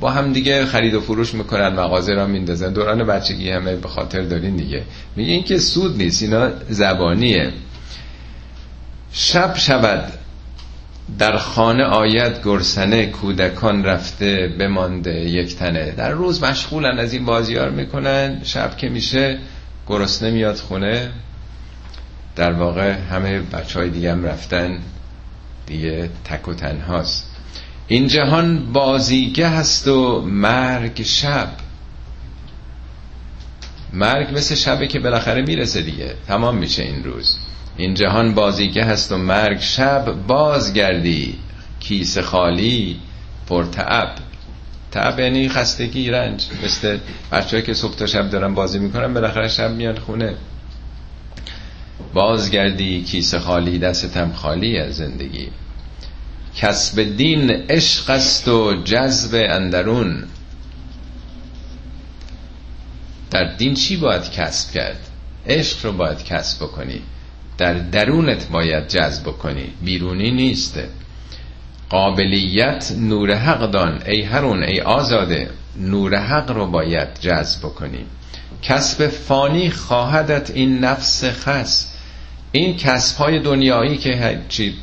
[0.00, 2.72] با هم دیگه خرید و فروش می‌کنن مغازه را میندازن.
[2.72, 4.82] دوران بچگی همه به خاطر دارین دیگه.
[5.16, 7.52] میگه این که سود نیست اینا زبانیه.
[9.12, 10.12] شب شود
[11.18, 15.90] در خانه آید گرسنه کودکان رفته بمانده یک تنه.
[15.90, 18.40] در روز مشغولن از این بازیار می‌کنن.
[18.44, 19.38] شب که میشه
[19.86, 21.10] گرسنه میاد خونه.
[22.36, 24.78] در واقع همه بچه های دیگه هم رفتن.
[25.66, 27.36] دیگه تک و تنهاست.
[27.88, 31.48] این جهان بازیگه هست و مرگ شب.
[33.92, 36.14] مرگ مثل شبه که بالاخره می‌رسه دیگه.
[36.26, 37.38] تمام میشه این روز.
[37.76, 41.38] این جهان بازیگه هست و مرگ شب بازگردی.
[41.80, 43.00] کیس خالی
[43.46, 44.14] پرتعب
[44.90, 45.20] تعب.
[45.20, 46.46] یعنی خستگی رنج.
[46.64, 46.98] مثل
[47.32, 50.34] بچه که صبح تا شب دارن بازی می‌کنن بالاخره شب میان خونه.
[52.14, 55.48] بازگردی کیسه خالی دستتم خالی از زندگی.
[56.56, 60.24] کسب دین عشق است و جذب اندرون.
[63.30, 64.98] در دین چی باید کسب کرد؟
[65.46, 67.02] عشق رو باید کسب بکنی.
[67.58, 69.72] در درونت باید جذب کنی.
[69.84, 70.78] بیرونی نیست.
[71.88, 74.02] قابلیت نور حق دان.
[74.06, 78.04] ای هرون ای آزاده نور حق رو باید جذب کنی.
[78.62, 81.92] کسب فانی خواهدت این نفس خس.
[82.52, 84.74] این کسب های دنیایی که چی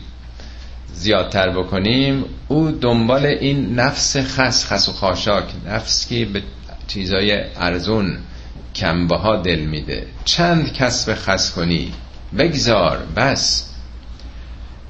[0.93, 6.43] زیادتر بکنیم او دنبال این نفس خس خس و خاشاک نفس که به
[6.87, 8.17] چیزای ارزون
[8.75, 10.07] کمبه ها دل میده.
[10.25, 11.91] چند کسب خس کنی؟
[12.37, 13.69] بگذار بس.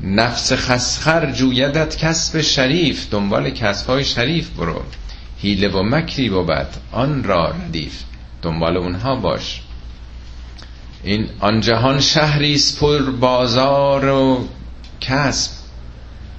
[0.01, 4.81] نفس خسخر جویدت کسب شریف دنبال کسب های شریف برو.
[5.37, 8.03] هیله و مکری بود آن را ردیف.
[8.41, 9.61] دنبال اونها باش.
[11.03, 14.47] این آن جهان شهری پر بازار و
[15.01, 15.51] کسب.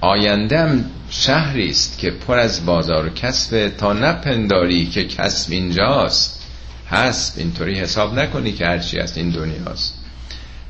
[0.01, 6.41] آیندم شهری است که پر از بازار و کسب تا نپنداری که کسب اینجاست.
[6.89, 10.00] هست اینطوری حساب نکنی که هرچی از این دنیاست.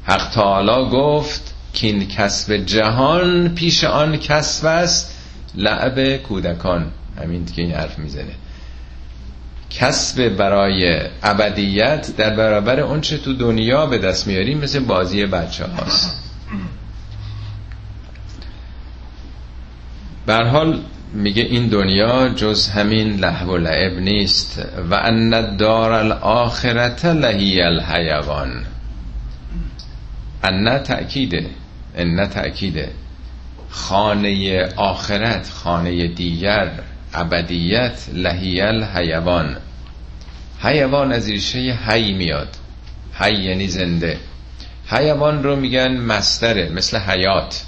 [0.04, 5.18] حق تعالی گفت که این کسب جهان پیش آن کسب است
[5.56, 6.92] لعب کودکان.
[7.22, 8.36] همین که این حرف می‌زنه.
[9.70, 16.18] کسب برای ابدیت در برابر اونچه تو دنیا به دست میاریم مثل بازی بچه هاست
[20.28, 20.80] حال
[21.14, 24.66] میگه این دنیا جز همین لحو و لعب نیست.
[24.90, 28.66] و ان دار الاخرت لهی الحیوان.
[30.44, 31.50] ان تأکیده
[31.96, 32.92] ان تأکیده.
[33.70, 36.72] خانه آخرت خانه دیگر
[37.14, 39.58] ابدیت لهیل حیوان
[40.64, 42.50] حیوان از ریشه حی میاد.
[43.14, 44.18] حی یعنی زنده.
[44.88, 47.64] حیوان رو میگن مستره مثل حیات.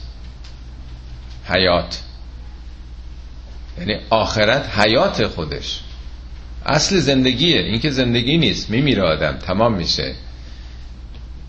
[1.50, 2.02] حیات.
[3.80, 5.80] یعنی آخرت حیات خودش.
[6.66, 10.16] اصل زندگیه این که زندگی نیست میمیره آدم تمام میشه.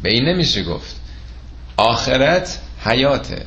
[0.02, 1.03] به این نمیشه گفت.
[1.76, 3.42] آخرت حیاته.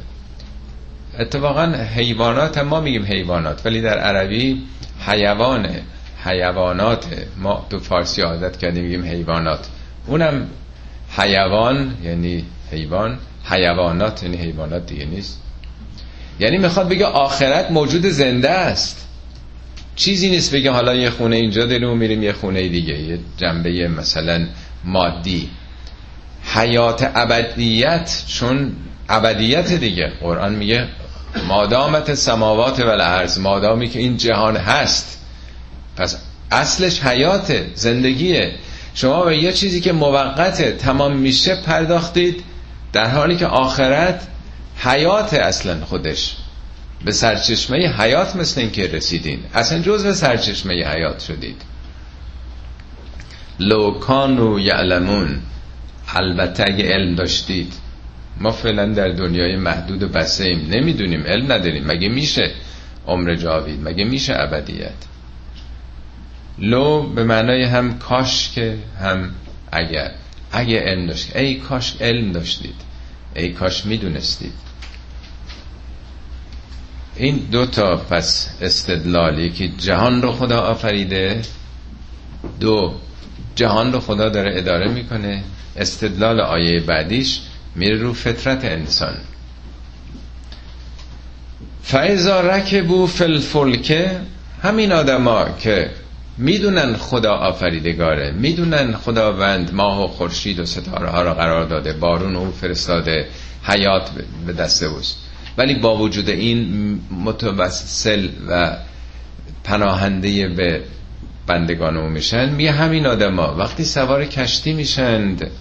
[1.20, 4.64] اتفاقا حیوانات ما میگیم حیوانات ولی در عربی
[5.08, 5.82] حیوانه
[6.26, 7.06] حیوانات
[7.38, 9.68] ما تو فارسی عادت کردیم میگیم حیوانات.
[10.08, 10.48] اونم
[11.18, 15.42] حیوان یعنی حیوان حیوانات یعنی حیوانات دیگه نیست.
[16.40, 19.08] یعنی می‌خواد بگه آخرت موجود زنده است.
[19.96, 24.48] چیزی نیست بگه حالا یه خونه اینجا داریم میریم یه خونه دیگه یه جنبه مثلا
[24.84, 25.50] مادی.
[26.58, 28.76] حیات ابدیت چون
[29.10, 30.12] ابدیت دیگه.
[30.22, 30.88] قرآن میگه
[31.48, 35.20] مادامت سماوات و الارض مادامی که این جهان هست.
[35.98, 36.18] پس
[36.52, 38.56] اصلش حیات زندگیه.
[38.94, 42.44] شما به یه چیزی که موقته تمام میشه پرداختید
[42.94, 44.28] در حالی که آخرت
[44.78, 46.36] حیات اصلا خودش.
[47.06, 49.40] به سرچشمه حیات مثل این که رسیدین.
[49.54, 51.62] اصلا جز به سرچشمه حیات شدید.
[53.60, 55.42] لوکانو یعلمون.
[56.08, 57.74] البته اگه علم داشتید.
[58.40, 60.68] ما فعلا در دنیای محدود و بسته ایم.
[60.70, 61.88] نمی‌دونیم علم نداریم.
[61.88, 62.52] مگه میشه
[63.08, 64.94] عمر جاوید؟ مگه میشه ابدیت؟
[66.60, 69.30] لو به معنای هم کاش که هم
[69.72, 70.12] اگر.
[70.52, 71.36] اگه علم داشت.
[71.36, 72.76] ای کاش علم داشتید.
[73.36, 74.54] ای کاش می‌دونستید.
[77.16, 81.42] این دو تا پس استدلالی که جهان رو خدا آفریده
[82.60, 82.96] دو
[83.56, 85.44] جهان رو خدا داره اداره می‌کنه.
[85.78, 87.40] استدلال آیه بعدیش
[87.76, 89.14] میره رو فطرت انسان.
[91.84, 94.20] فعضا رکبو فلفلکه
[94.64, 95.92] همین آدما که
[96.38, 102.36] می‌دونن خدا آفریدگاره می‌دونن خداوند ماه و خورشید و ستاره ها را قرار داده بارون
[102.36, 103.28] او فرستاده
[103.64, 104.10] حیات
[104.48, 105.18] به دست اوست.
[105.58, 108.78] ولی با وجود این متوسل و
[109.64, 110.82] پناهنده به
[111.48, 115.52] بندگان او میشن میگه همین آدما وقتی سوار کشتی میشند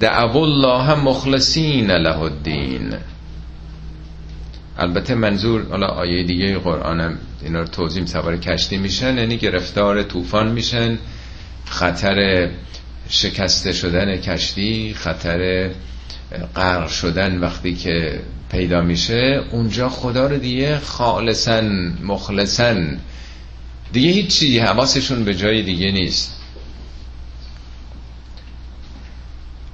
[0.00, 2.94] دعو الله مخلصین له الدین.
[4.78, 10.52] البته منظور حالا آیه دیگه قرآنم اینا رو توضیح سوار کشتی میشن یعنی گرفتار طوفان
[10.52, 10.98] میشن
[11.64, 12.48] خطر
[13.08, 15.70] شکسته شدن کشتی خطر
[16.56, 18.20] غرق شدن وقتی که
[18.50, 22.98] پیدا میشه اونجا خدا رو دیگه خالصن مخلصن
[23.92, 26.41] دیگه هیچی حواسشون به جای دیگه نیست.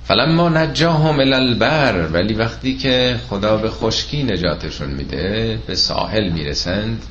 [0.09, 7.03] فلما نجاهم الالبر ولی وقتی که خدا به خشکی نجاتشون میده به ساحل می‌رسند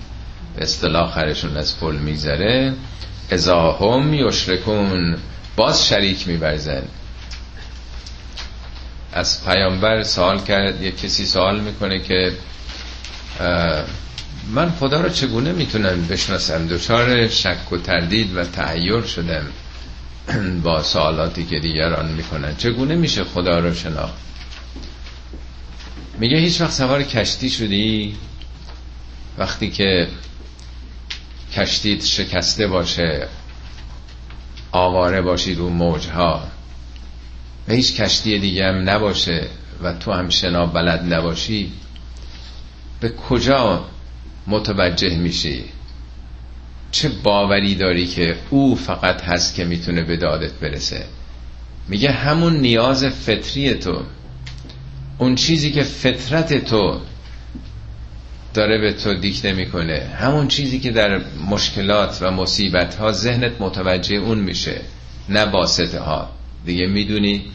[0.56, 2.74] به اصطلاح خرشون از پل میگذره
[3.32, 5.18] ازاهم یشرکون
[5.56, 6.84] باز شریک میبرزن
[9.14, 12.32] از پیامبر سوال کرد یک کسی سوال می‌کنه که
[14.54, 19.46] من خدا رو چگونه می‌تونم بشناسم؟ دچار شک و تردید و تعیر شدم.
[20.64, 22.56] با سوالاتی که دیگران می‌کنن.
[22.56, 24.28] چگونه میشه خدا رو شناخت؟
[26.20, 28.16] میگه هیچ وقت سوار کشتی شدی؟
[29.38, 30.08] وقتی که
[31.54, 33.28] کشتیت شکسته باشه
[34.72, 36.48] آواره باشی رو موجها
[37.68, 39.48] و هیچ کشتی دیگه هم نباشه
[39.84, 41.72] و تو هم شنا بلد نباشی
[43.00, 43.86] به کجا
[44.48, 45.64] متوجه میشی؟
[46.92, 51.06] چه باوری داری که او فقط هست که می‌تونه به دادت برسه؟
[51.88, 54.02] میگه همون نیاز فطری تو.
[55.18, 57.00] اون چیزی که فطرت تو
[58.54, 64.16] داره به تو دیکته می‌کنه همون چیزی که در مشکلات و مصیبت ها ذهنت متوجه
[64.16, 64.82] اون میشه
[65.30, 66.30] نه واسطه ها
[66.66, 67.46] دیگه می‌دونی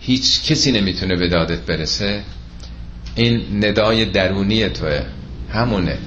[0.00, 2.22] هیچ کسی نمی‌تونه به دادت برسه.
[3.14, 5.02] این ندای درونی توه.
[5.52, 5.98] همونه.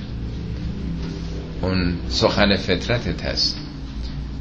[1.63, 3.57] اون سخن فطرتت هست.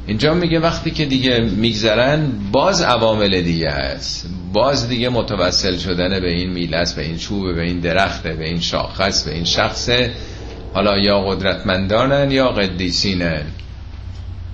[0.07, 4.29] اینجا میگه وقتی که دیگه میگذرن باز عوامل دیگه هست.
[4.53, 8.59] باز دیگه متوسل شدن به این میلس به این چوب به این درخته به این
[8.59, 10.11] شاخص به این شخصه
[10.73, 13.43] حالا یا قدرتمندانن یا قدیسینن.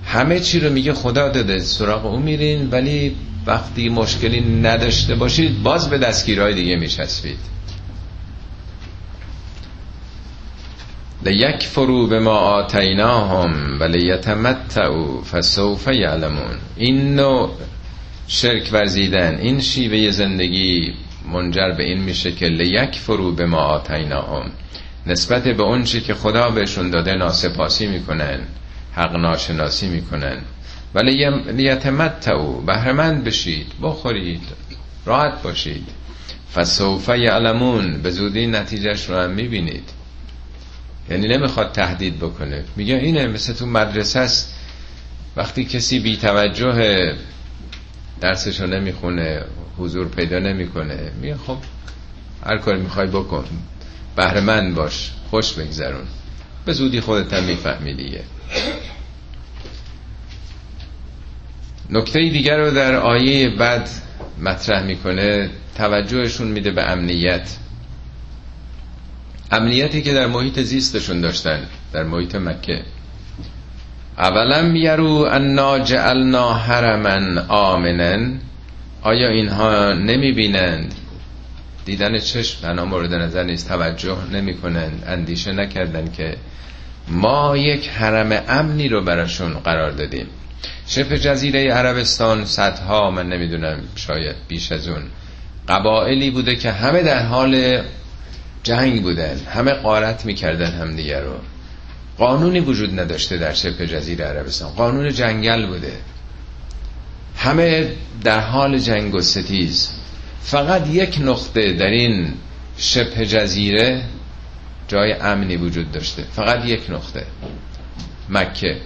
[0.04, 1.58] همه چی رو میگه خدا داده.
[1.58, 3.16] سراغ او میرین ولی
[3.46, 7.38] وقتی مشکلی نداشته باشید باز به دستگیرهای دیگه میچسبید.
[11.60, 16.56] فرو به ما آتیناهم و لیتمتعو فسوف یعلمون.
[16.76, 17.50] این نوع
[18.26, 20.94] شرک ورزیدن این شیوه زندگی
[21.32, 24.50] منجر به این میشه که فرو به ما آتیناهم.
[25.06, 28.40] نسبت به اون چی که خدا بهشون داده ناسپاسی می‌کنن
[28.92, 30.38] حق ناشناسی می‌کنن.
[30.94, 34.42] ولی لیتمتعو بهرمند بشید بخورید
[35.06, 35.88] راحت باشید.
[36.54, 39.99] فسوف یعلمون به زودی نتیجهش رو هم می‌بینید.
[41.10, 42.64] یعنی نمی‌خواد تهدید بکنه.
[42.76, 44.54] میگه اینه مثل تو مدرسه است.
[45.36, 47.14] وقتی کسی بی توجه
[48.20, 49.44] درسشو نمی‌خونه
[49.78, 51.12] حضور پیدا نمی‌کنه.
[51.20, 51.56] میگه خب
[52.46, 53.44] هر کاری می‌خوای بکن.
[54.16, 56.06] بهرمند باش خوش بگذرون.
[56.64, 58.22] به زودی خودت هم می‌فهمی دیگه.
[61.90, 63.88] نکته دیگر رو در آیه بعد
[64.40, 67.56] مطرح می‌کنه توجهشون میده به امنیت.
[69.52, 71.60] امنیتی که در محیط زیستشون داشتن
[71.92, 72.82] در محیط مکه.
[74.18, 78.40] اولا یرو انا جعلنا حرما آمنن
[79.02, 80.94] آیا اینها نمی بینند
[81.84, 86.36] دیدن چشم تنها مورد نظر نیست توجه نمی کنند اندیشه نکردن که
[87.08, 90.26] ما یک حرم امنی رو براشون قرار دادیم.
[90.86, 95.02] شبه جزیره عربستان صدها من نمی‌دونم شاید بیش از اون.
[95.68, 97.82] قبائلی بوده که همه در حال
[98.62, 101.34] جنگ بودن همه قارت می‌کردن همدیگه رو.
[102.18, 104.70] قانونی وجود نداشته در شبه جزیره عربستان.
[104.70, 105.92] قانون جنگل بوده.
[107.36, 107.92] همه
[108.24, 109.90] در حال جنگ و ستیز.
[110.42, 112.34] فقط یک نقطه در این
[112.76, 114.02] شبه جزیره
[114.88, 116.24] جای امنی وجود داشته.
[116.32, 117.26] فقط یک نقطه.
[118.28, 118.76] مکه.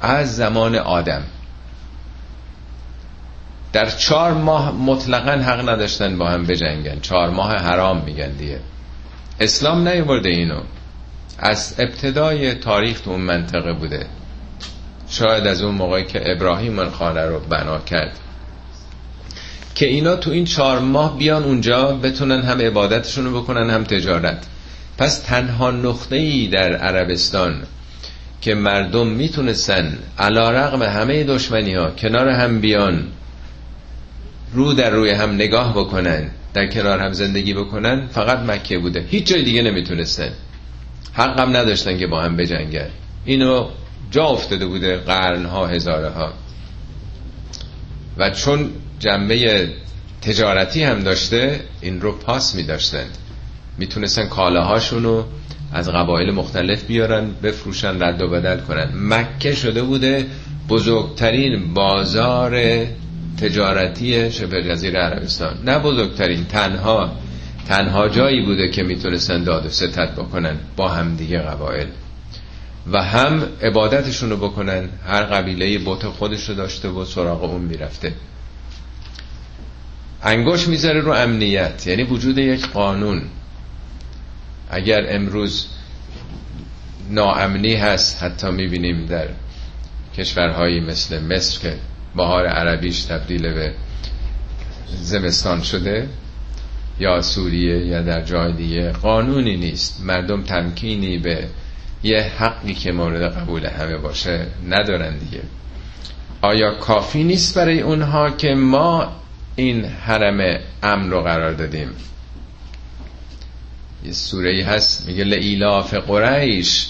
[0.00, 1.22] از زمان آدم.
[3.72, 7.00] در چهار ماه مطلقا حق نداشتن با هم بجنگن.
[7.00, 8.60] چهار ماه حرام میگن دیگه.
[9.40, 10.60] اسلام نیورده اینو.
[11.38, 14.06] از ابتدای تاریخ تو اون منطقه بوده.
[15.08, 18.18] شاید از اون موقعی که ابراهیم من خانه رو بنا کرد.
[19.74, 24.46] که اینا تو این چهار ماه بیان اونجا بتونن هم عبادتشون رو بکنن هم تجارت.
[24.98, 27.62] پس تنها نقطه ای در عربستان
[28.40, 33.04] که مردم می‌تونستن علا رقم همه دشمنی ها کنار هم بیان
[34.52, 39.04] رو در روی هم نگاه بکنن در کنار هم زندگی بکنن فقط مکه بوده.
[39.08, 40.30] هیچ جای دیگه نمی‌تونستن.
[41.12, 42.88] حقم نداشتن که با هم بجنگن.
[43.24, 43.68] اینو
[44.10, 46.32] جا افتاده بوده قرنها هزاره ها
[48.16, 49.68] و چون جنبه
[50.22, 53.06] تجارتی هم داشته این رو پاس می داشتن
[53.78, 55.24] می‌تونستن کالاهاشونو
[55.72, 58.90] از قبایل مختلف بیارن بفروشن رد و بدل کنن.
[58.94, 60.26] مکه شده بوده
[60.68, 62.54] بزرگترین بازار
[63.40, 65.58] تجارتی شبه جزیره عربستان.
[65.64, 67.12] نه بزرگترین تنها
[67.68, 71.42] تنها جایی بوده که می‌تونستن داد و ستت بکنن با هم دیگه
[72.92, 74.88] و هم عبادتشون رو بکنن.
[75.06, 78.12] هر قبیله بوت خودش رو داشته و سراغ اون می‌رفته.
[80.22, 83.22] انگوش می‌ذاره رو امنیت یعنی وجود یک قانون.
[84.70, 85.66] اگر امروز
[87.10, 89.28] ناامنی هست حتی می‌بینیم در
[90.16, 91.76] کشورهایی مثل مصر که
[92.16, 93.72] بهار عربیش تبدیل به
[95.02, 96.08] زمستان شده
[97.00, 98.92] یا سوریه یا در جای دیگه.
[98.92, 100.00] قانونی نیست.
[100.00, 101.48] مردم تمکینی به
[102.02, 105.42] یه حقی که مورد قبول همه باشه ندارن دیگه.
[106.42, 109.12] آیا کافی نیست برای اونها که ما
[109.56, 111.88] این حرم امن رو قرار دادیم؟
[114.04, 116.88] یه سوره هست میگه لإلاف قریش.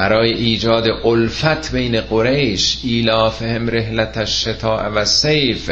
[0.00, 5.70] برای ایجاد الفت بین قریش ایلافهم رحلت الشتاء و سیف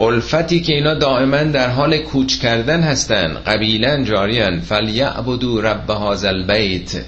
[0.00, 4.60] الفتی که اینا دائما در حال کوچ کردن هستن قبیلا جاریان.
[4.60, 7.04] فلیعبدو رب هذا البیت.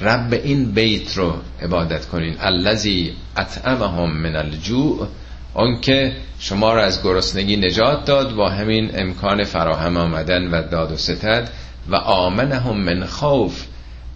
[0.00, 2.36] رب این بیت رو عبادت کنین.
[2.40, 5.08] الذی اطعمهم من الجوع.
[5.54, 10.96] آنکه شما را از گرسنگی نجات داد با همین امکان فراهم آمدن و داد و
[10.96, 11.48] ستد.
[11.88, 13.66] و آمنهم من خوف.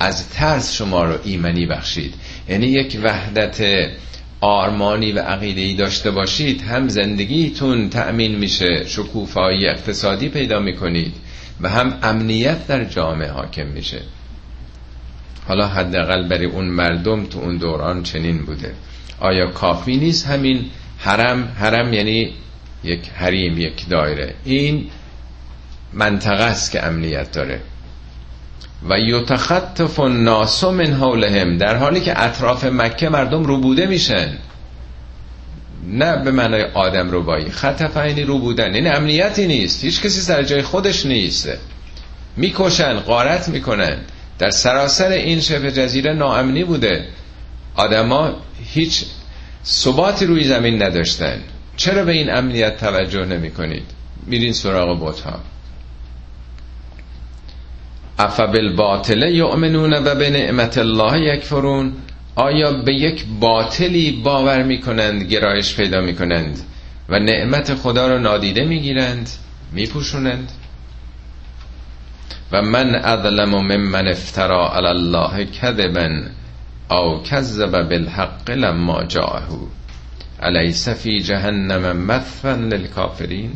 [0.00, 2.14] از ترس شما رو ایمنی بخشید.
[2.48, 3.88] یعنی یک وحدت
[4.40, 11.14] آرمانی و عقیده‌ای داشته باشید هم زندگیتون تأمین میشه شکوفایی اقتصادی پیدا می‌کنید
[11.60, 14.00] و هم امنیت در جامعه حاکم میشه.
[15.48, 18.74] حالا حداقل برای اون مردم تو اون دوران چنین بوده.
[19.20, 22.32] آیا کافی نیست همین حرم؟ حرم یعنی
[22.84, 24.34] یک حریم یک دایره.
[24.44, 24.86] این
[25.92, 27.60] منطقه است که امنیت داره.
[28.88, 34.38] و یتخطف الناس من حولهم در حالی که اطراف مکه مردم روبوده میشن.
[35.88, 38.74] نه به معنای آدم رو بایی خطف اینی رو بودن.
[38.74, 39.84] این امنیتی نیست.
[39.84, 41.48] هیچ کسی سر جای خودش نیست.
[42.36, 43.96] می‌کشن قارت می‌کنن.
[44.38, 47.08] در سراسر این شبه جزیره ناامنی بوده.
[47.74, 49.04] آدما هیچ
[49.64, 51.40] ثباتی روی زمین نداشتن.
[51.76, 53.84] چرا به این امنیت توجه نمی کنید
[54.26, 55.40] میرین سراغ بوت ها
[58.18, 61.92] افبالباطل یؤمنون و به نعمت الله یکفرون
[62.36, 66.60] آیا به یک باطلی باور می‌کنند گرایش پیدا می‌کنند
[67.08, 69.30] و نعمت خدا رو نادیده می‌گیرند
[69.72, 70.52] میپوشونند؟
[72.52, 76.22] و من اظلم ممن افترا علی الله کذبا
[76.90, 79.48] او کذب بالحق لما جاءه
[80.42, 83.52] الیس فی جهنم مثوا للکافرین؟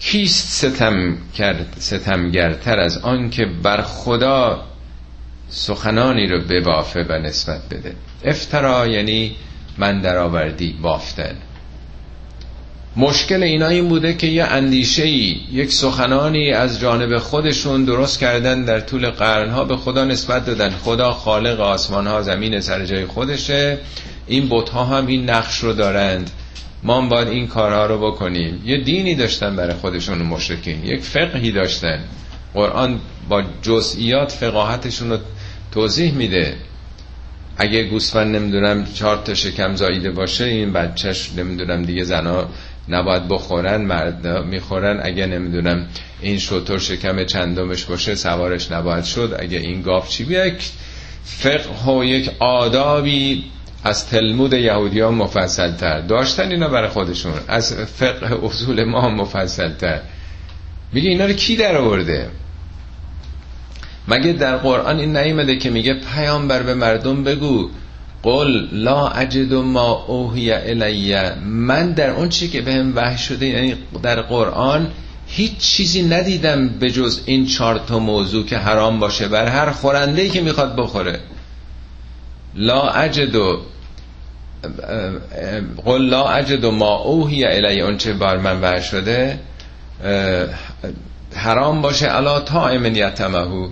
[0.00, 4.62] کیست ستم کرد ستمگرتر از آن که بر خدا
[5.48, 7.94] سخنانی رو ببافه و نسبت بده؟
[8.24, 9.36] افترا یعنی
[9.78, 11.36] من درآوردی بافتن.
[12.96, 18.64] مشکل اینا این بوده که یه اندیشه ای یک سخنانی از جانب خودشون درست کردن
[18.64, 20.70] در طول قرنها به خدا نسبت دادن.
[20.70, 23.78] خدا خالق آسمان ها زمین سر جای خودشه.
[24.26, 26.30] این بتها هم این نقش رو دارند.
[26.82, 28.62] ما هم باید این کارها رو بکنیم.
[28.64, 30.84] یه دینی داشتن برای خودشون مشرکین.
[30.84, 32.04] یک فقهی داشتن.
[32.54, 35.18] قرآن با جزئیات فقاهتشون رو
[35.72, 36.54] توضیح میده.
[37.56, 42.48] اگه گوسفند نمی‌دونم چهار تا شکم زاییده باشه این بچهش نمی‌دونم دیگه زنا
[42.88, 45.00] نباید بخورن مرد می‌خورن.
[45.02, 45.86] اگه نمی‌دونم
[46.20, 49.36] این شطور شکم چندمش باشه سوارش نباید شد.
[49.38, 50.70] اگه این گاف چی یک
[51.24, 53.44] فقه و یک آدابی
[53.84, 57.32] از تلمود یهودی ها مفصل تر داشتن اینا برای خودشون.
[57.48, 60.00] از فقه اصول ما مفصل تر
[60.92, 62.30] میگه اینا رو کی در آورده
[64.08, 67.70] مگه در قرآن این نیمده که میگه پیامبر به مردم بگو
[68.22, 73.74] قل لا اجد ما اوهی الیه من در اون چی که بهم وحی شده یعنی
[74.02, 74.90] در قرآن
[75.26, 79.28] هیچ چیزی ندیدم به جز این چهار تا موضوع که حرام باشه.
[79.28, 81.20] بر هر خورنده که می‌خواد بخوره.
[82.54, 83.36] لا اجد
[85.84, 89.38] قل لا اجد ما اوهی الیه اون چه بر من وحی شده
[91.34, 92.16] حرام باشه.
[92.16, 93.68] الا تا امنیتمهو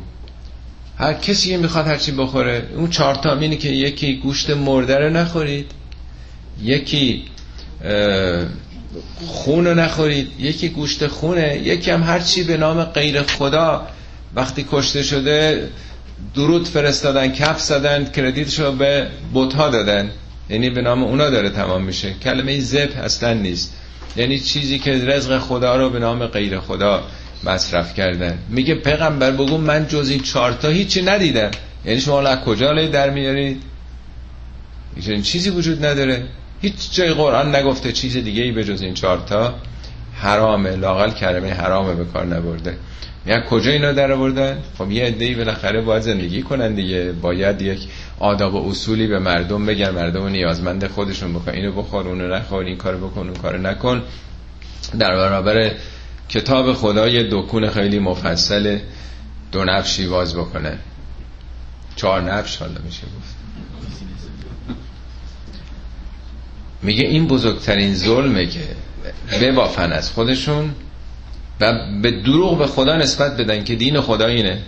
[0.98, 5.70] هر کسی می‌خواد هرچی بخوره اون چهار اینه که یکی گوشت مرده رو نخورید
[6.62, 7.24] یکی
[9.26, 13.86] خون رو نخورید یکی گوشت خونه یکی هم هرچی به نام غیر خدا
[14.34, 15.68] وقتی کشته شده
[16.34, 20.10] درود فرستادن کف زدن کردیتشو به بوتها دادن.
[20.50, 22.14] یعنی به نام اونا داره تمام میشه.
[22.22, 23.74] کلمه زب اصلا نیست.
[24.16, 27.02] یعنی چیزی که رزق خدا رو به نام غیر خدا
[27.44, 28.38] مصرف کردن.
[28.48, 31.50] میگه پیغمبر بگو من جز این چارتا هیچی ندیدم.
[31.84, 33.62] یعنی شما از کجا در میارید؟
[34.96, 36.26] این چیزی وجود نداره.
[36.60, 39.54] هیچ جای قرآن نگفته چیز دیگه ای به جز این چارتا
[40.14, 40.76] حرامه.
[40.76, 42.76] لاقل کلمه حرامه به کار نبرده.
[43.24, 47.12] میگه کجا اینا در آوردن؟ خب یه عده‌ای بالاخره باید زندگی کنن دیگه.
[47.12, 47.88] باید یک
[48.18, 51.52] آداب و اصولی به مردم بگن مردم نیازمند خودشون بکن.
[51.52, 54.02] اینو بخور اونو نخور این کارو بکن اون کارو نکن.
[54.98, 55.72] در برابر
[56.28, 58.78] کتاب خدا یه دکون خیلی مفصل
[59.52, 60.78] دو نفشی باز بکنه.
[61.96, 63.34] چهار نفش حالا میشه گفت.
[66.82, 68.60] میگه این بزرگترین ظلمه که
[69.40, 70.74] ببافن از خودشون
[71.60, 74.62] و به دروغ به خدا نسبت بدن که دین خدا اینه.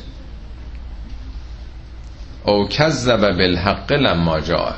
[2.45, 4.75] او کذب بالحق لما جاءه.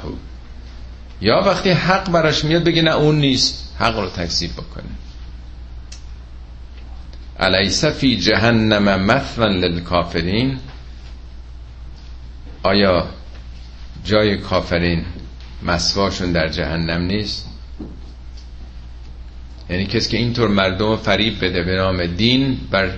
[1.20, 3.74] یا وقتی حق براش میاد بگه نه اون نیست.
[3.78, 4.90] حق رو تکذیب بکنه.
[7.38, 10.58] الیس فی جهنم مثلا للکافرین؟
[12.62, 13.06] آیا
[14.04, 15.04] جای کافرین
[15.62, 17.51] مسواشون در جهنم نیست؟
[19.70, 22.90] یعنی کسی که اینطور مردم فریب بده به نام دین بر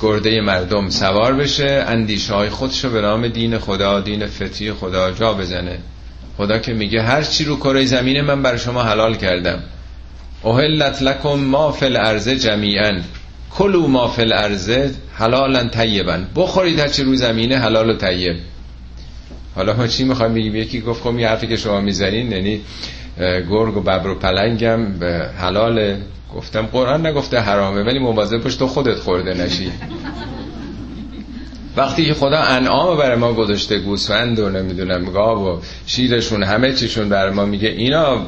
[0.00, 5.32] گرده مردم سوار بشه اندیشه های خودشو به نام دین خدا دین فتی خدا جا
[5.32, 5.78] بزنه.
[6.36, 9.62] خدا که میگه هر چی رو کره زمین من بر شما حلال کردم.
[10.42, 13.00] اوهلت لکم ما فی الارض جمیعا.
[13.50, 14.70] کلو ما فی الارض
[15.14, 16.18] حلالا طیبا.
[16.36, 18.36] بخورید هر چی رو زمینه حلال و طیب.
[19.54, 22.60] حالا ما چی می‌خوایم بگیم؟ یکی گفت خب حرفی که شما می‌زنین یعنی
[23.50, 25.96] گرگ و ببر و پلنگم به حلال
[26.34, 29.72] گفتم قرآن نگفته حرامه ولی مواظب باش تو خودت خورده نشی.
[31.76, 37.08] وقتی که خدا انعام برای ما گذاشته گوسفند و نمی‌دونم گاو و شیرشون همه چیشون
[37.08, 38.26] برای ما میگه اینا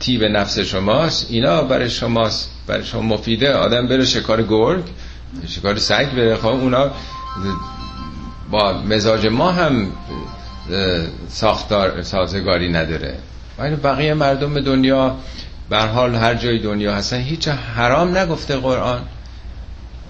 [0.00, 3.54] تیب نفس شماست اینا برای شماست برای شما مفیده.
[3.54, 4.84] آدم بره شکار گرگ
[5.48, 6.90] شکار سگ بره خب اونا
[8.50, 9.86] با مزاج ما هم
[11.28, 13.16] ساختار سازگاری نداره.
[13.58, 15.16] و بقیه مردم دنیا
[15.70, 19.00] بر حال هر جای دنیا هستن هیچ حرام نگفته قرآن.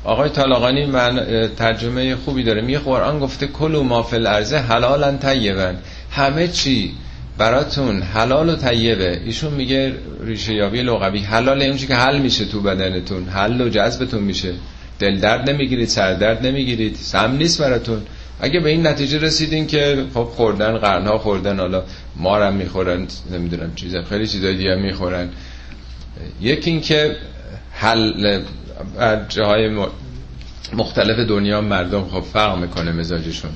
[0.04, 1.26] آقای طالقانی من
[1.56, 2.62] ترجمه خوبی داره.
[2.62, 5.72] میگه قرآن گفته کلو ما فی الارض حلالا طیبا.
[6.10, 6.94] همه چی
[7.38, 9.20] براتون حلال و طیبه.
[9.24, 14.22] ایشون میگه ریشه یابی لغوی حلال اون که حل میشه تو بدنتون حل و جذبتون
[14.22, 14.52] میشه.
[14.98, 18.02] دل درد نمی‌گیرید سر درد نمی‌گیرید سم نیست براتون.
[18.42, 21.82] اگه به این نتیجه رسیدین که خب خوردن قرنها خوردن حالا
[22.16, 25.28] مارم می‌خورن نمی‌دونم چیزا خیلی چیزای دیگه می‌خورن.
[26.40, 27.16] یکی این که
[27.72, 28.42] حل
[29.28, 29.70] جاهای
[30.72, 33.50] مختلف دنیا مردم خب فرق می‌کنه مزاجشون.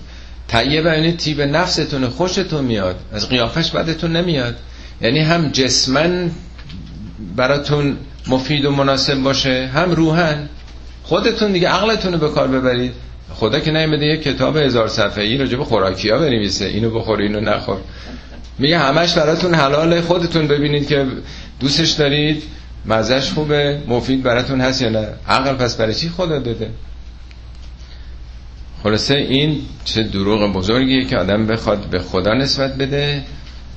[0.48, 2.96] طیبه یعنی تیب نفستون خوشتون میاد.
[3.12, 4.56] از قیافش بدتون نمیاد.
[5.00, 6.30] یعنی هم جسمن
[7.36, 10.48] براتون مفید و مناسب باشه هم روحن.
[11.02, 12.92] خودتون دیگه عقلتون رو به کار ببرید.
[13.34, 16.64] خدا که نمیده یه کتاب هزار صفحه ای راجع به خوراکی بنویسه.
[16.64, 17.78] اینو بخور اینو نخور.
[18.58, 21.06] میگه همش براتون حلاله خودتون ببینید که
[21.60, 22.42] دوستش دارید
[22.86, 25.08] مزش خوبه مفید براتون هست یا نه.
[25.28, 26.70] عقل پس برای چی خدا داده
[28.82, 33.22] خلاصه این چه دروغ بزرگیه که آدم بخواد به خدا نسبت بده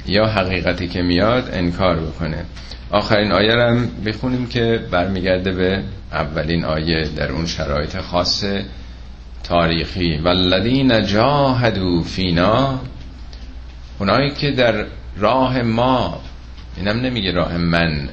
[0.07, 2.45] یا حقیقتی که میاد انکار بکنه.
[2.91, 8.43] آخرین آیه هم بخونیم که برمیگرده به اولین آیه در اون شرایط خاص
[9.43, 10.17] تاریخی.
[10.17, 12.79] والذین جاهدوا فینا
[13.99, 14.85] اونایی که در
[15.17, 16.21] راه ما
[16.77, 18.09] اینم نمیگه راه من.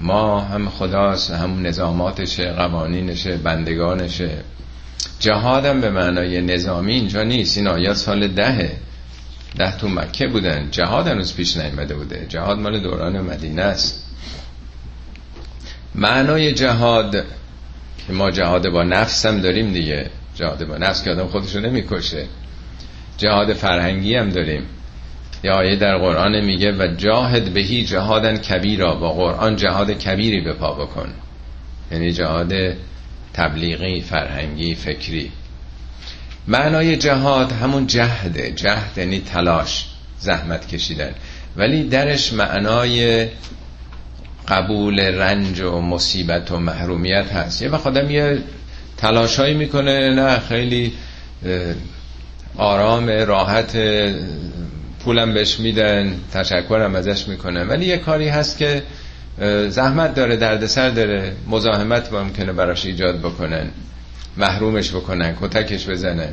[0.00, 4.30] ما هم خداست همون نظاماتشه قوانینشه بندگانشه.
[5.20, 7.58] جهادم به معنای نظامی اینجا نیست.
[7.58, 8.76] این آیات سال دهه.
[9.56, 10.68] ده تو مکه بودن.
[10.70, 12.26] جهاد هنوز پیش نیمده بوده.
[12.28, 14.04] جهاد مال دوران مدینه است.
[15.94, 17.24] معنای جهاد
[18.06, 20.10] که ما جهاد با نفس هم داریم دیگه.
[20.38, 22.26] جهاد با نفس که آدم خودشو نمی‌کشه.
[23.16, 24.62] جهاد فرهنگی هم داریم.
[25.44, 28.94] یا آیه در قرآن میگه و جاهد بهی جهادن کبیرا.
[28.94, 31.08] با قرآن جهاد کبیری به پا بکن.
[31.92, 32.52] یعنی جهاد
[33.32, 35.32] تبلیغی فرهنگی فکری.
[36.48, 38.50] معنای جهاد همون جهده.
[38.50, 39.86] جهد یعنی تلاش
[40.18, 41.14] زحمت کشیدن.
[41.56, 43.28] ولی درش معنای
[44.48, 47.62] قبول رنج و مصیبت و محرومیت هست.
[47.62, 48.38] یه وقت آدم یه
[48.98, 50.14] تلاشایی می‌کنه.
[50.14, 50.92] نه خیلی
[52.56, 53.76] آرام راحت
[55.04, 58.82] پولم بهش میدن تشکرم ازش می‌کنه ولی یه کاری هست که
[59.68, 61.32] زحمت داره دردسر داره.
[61.46, 63.70] مزاحمت ممکنه براش ایجاد بکنن.
[64.36, 66.32] محرومش بکنن کتکش بزنن.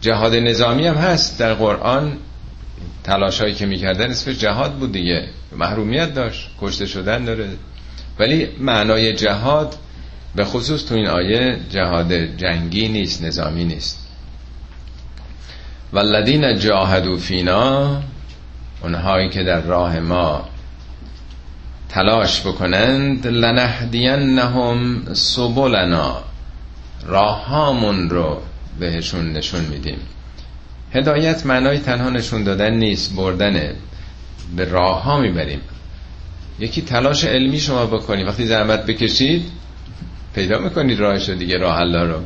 [0.00, 1.38] جهاد نظامی هم هست.
[1.38, 2.12] در قرآن
[3.04, 5.28] تلاشایی که می‌کردن اسمش جهاد بود دیگه.
[5.56, 7.48] محرومیت داشت کشته شدن داره.
[8.18, 9.74] ولی معنای جهاد
[10.36, 14.06] به خصوص تو این آیه جهاد جنگی نیست نظامی نیست.
[15.92, 18.00] والذین جاهدوا فینا
[18.82, 20.48] اونهایی که در راه ما
[21.88, 26.22] تلاش بکنند لنهدینهم سبلنا.
[27.06, 28.42] راهامون رو
[28.80, 29.98] بهشون نشون میدیم.
[30.92, 33.74] هدایت معنای تنها نشون دادن نیست بردنه
[34.56, 35.60] به راه ها می‌بریم.
[36.58, 38.24] یکی تلاش علمی شما بکنی.
[38.24, 39.50] وقتی زحمت بکشید
[40.36, 42.20] پیدا می‌کنید راهشو دیگه راه الله رو.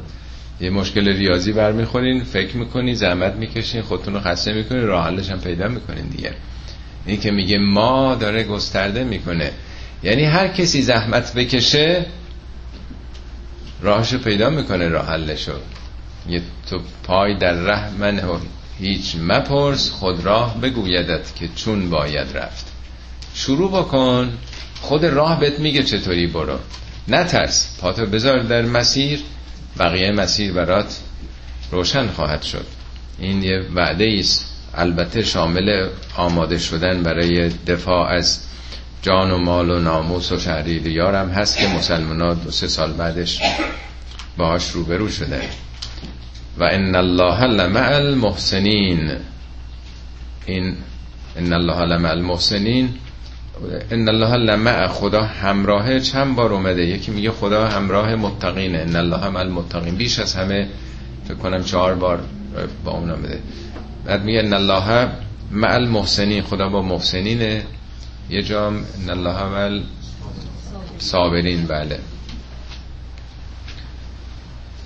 [0.60, 5.40] یه مشکل ریاضی برمیخورین فکر می‌کنین زحمت می‌کشین خودتون رو خسته می‌کنین راه حلش هم
[5.40, 6.32] پیدا می‌کنین دیگه.
[7.06, 9.50] این که میگه ما داره گسترده می‌کنه.
[10.02, 12.06] یعنی هر کسی زحمت بکشه
[13.82, 15.52] راهشو پیدا می‌کنه راه حلشو.
[16.28, 18.20] یه تو پای در ره من
[18.78, 22.66] هیچ مپرس خود راه بگویدت که چون باید رفت.
[23.34, 24.32] شروع بکن
[24.80, 26.58] خود راه بهت میگه چطوری برو.
[27.08, 27.76] نترس.
[27.80, 29.20] پاتو بذار در مسیر
[29.78, 31.00] بقیه مسیر برات
[31.70, 32.66] روشن خواهد شد.
[33.18, 34.46] این یه وعده است.
[34.74, 38.40] البته شامل آماده شدن برای دفاع از
[39.02, 42.92] جان و مال و ناموس و شهری دیارم هست که مسلمان ها دو سه سال
[42.92, 43.40] بعدش
[44.36, 45.42] باهاش روبرو شده.
[46.58, 49.16] و ان الله لمع المحسنین.
[50.46, 50.76] این
[51.36, 52.94] ان الله لمع المحسنین
[53.90, 58.78] ان الله لمع خدا همراه چند بار اومده؟ یکی میگه خدا همراه متقینه.
[58.78, 59.94] ان الله مع المتقین.
[59.94, 60.68] بیش از همه
[61.28, 62.20] فکر کنم چهار بار
[62.84, 63.38] با اون آمده
[64.04, 65.08] بعد میگه ان الله
[65.50, 66.42] مع المحسنین.
[66.42, 67.62] خدا با محسنینه.
[68.30, 69.80] یه جام ان الله مع
[70.98, 71.98] صابرین بله.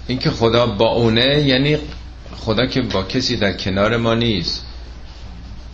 [0.06, 1.76] این که خدا با اونه یعنی
[2.36, 4.66] خدا که با کسی در کنار ما نیست.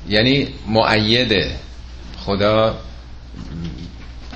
[0.09, 1.51] یعنی معیده
[2.19, 2.75] خدا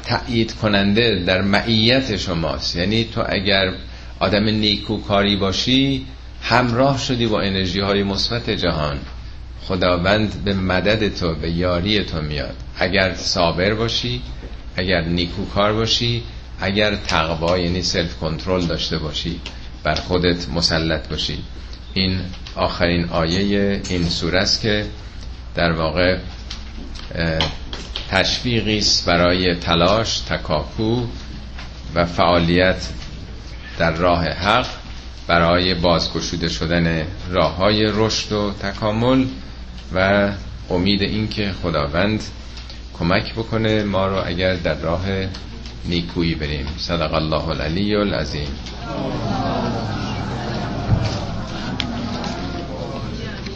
[0.05, 2.76] تأیید کننده در معیت شماست.
[2.76, 3.72] یعنی تو اگر
[4.20, 6.07] آدم نیکوکاری باشی
[6.42, 8.99] همراه شدی با انرژی های مثبت جهان.
[9.62, 12.57] خداوند به مدد تو به یاری تو میاد.
[12.78, 14.22] اگر صابر باشی
[14.76, 16.22] اگر نیکوکار باشی
[16.61, 19.40] اگر تقوا یعنی سلف کنترل داشته باشی
[19.82, 21.38] بر خودت مسلط باشی.
[21.95, 22.20] این
[22.57, 24.86] آخرین آیه این سوره است که
[25.55, 26.18] در واقع
[28.14, 31.06] تشویقی است برای تلاش تکاپو
[31.94, 32.88] و فعالیت
[33.78, 34.66] در راه حق
[35.26, 39.24] برای بازگشوده شدن راه های رشد و تکامل
[39.94, 40.28] و
[40.70, 42.22] امید اینکه خداوند
[42.98, 45.04] کمک بکنه ما رو اگر در راه
[45.84, 46.66] نیکویی بریم.
[46.78, 48.48] صدق الله العلی العظیم.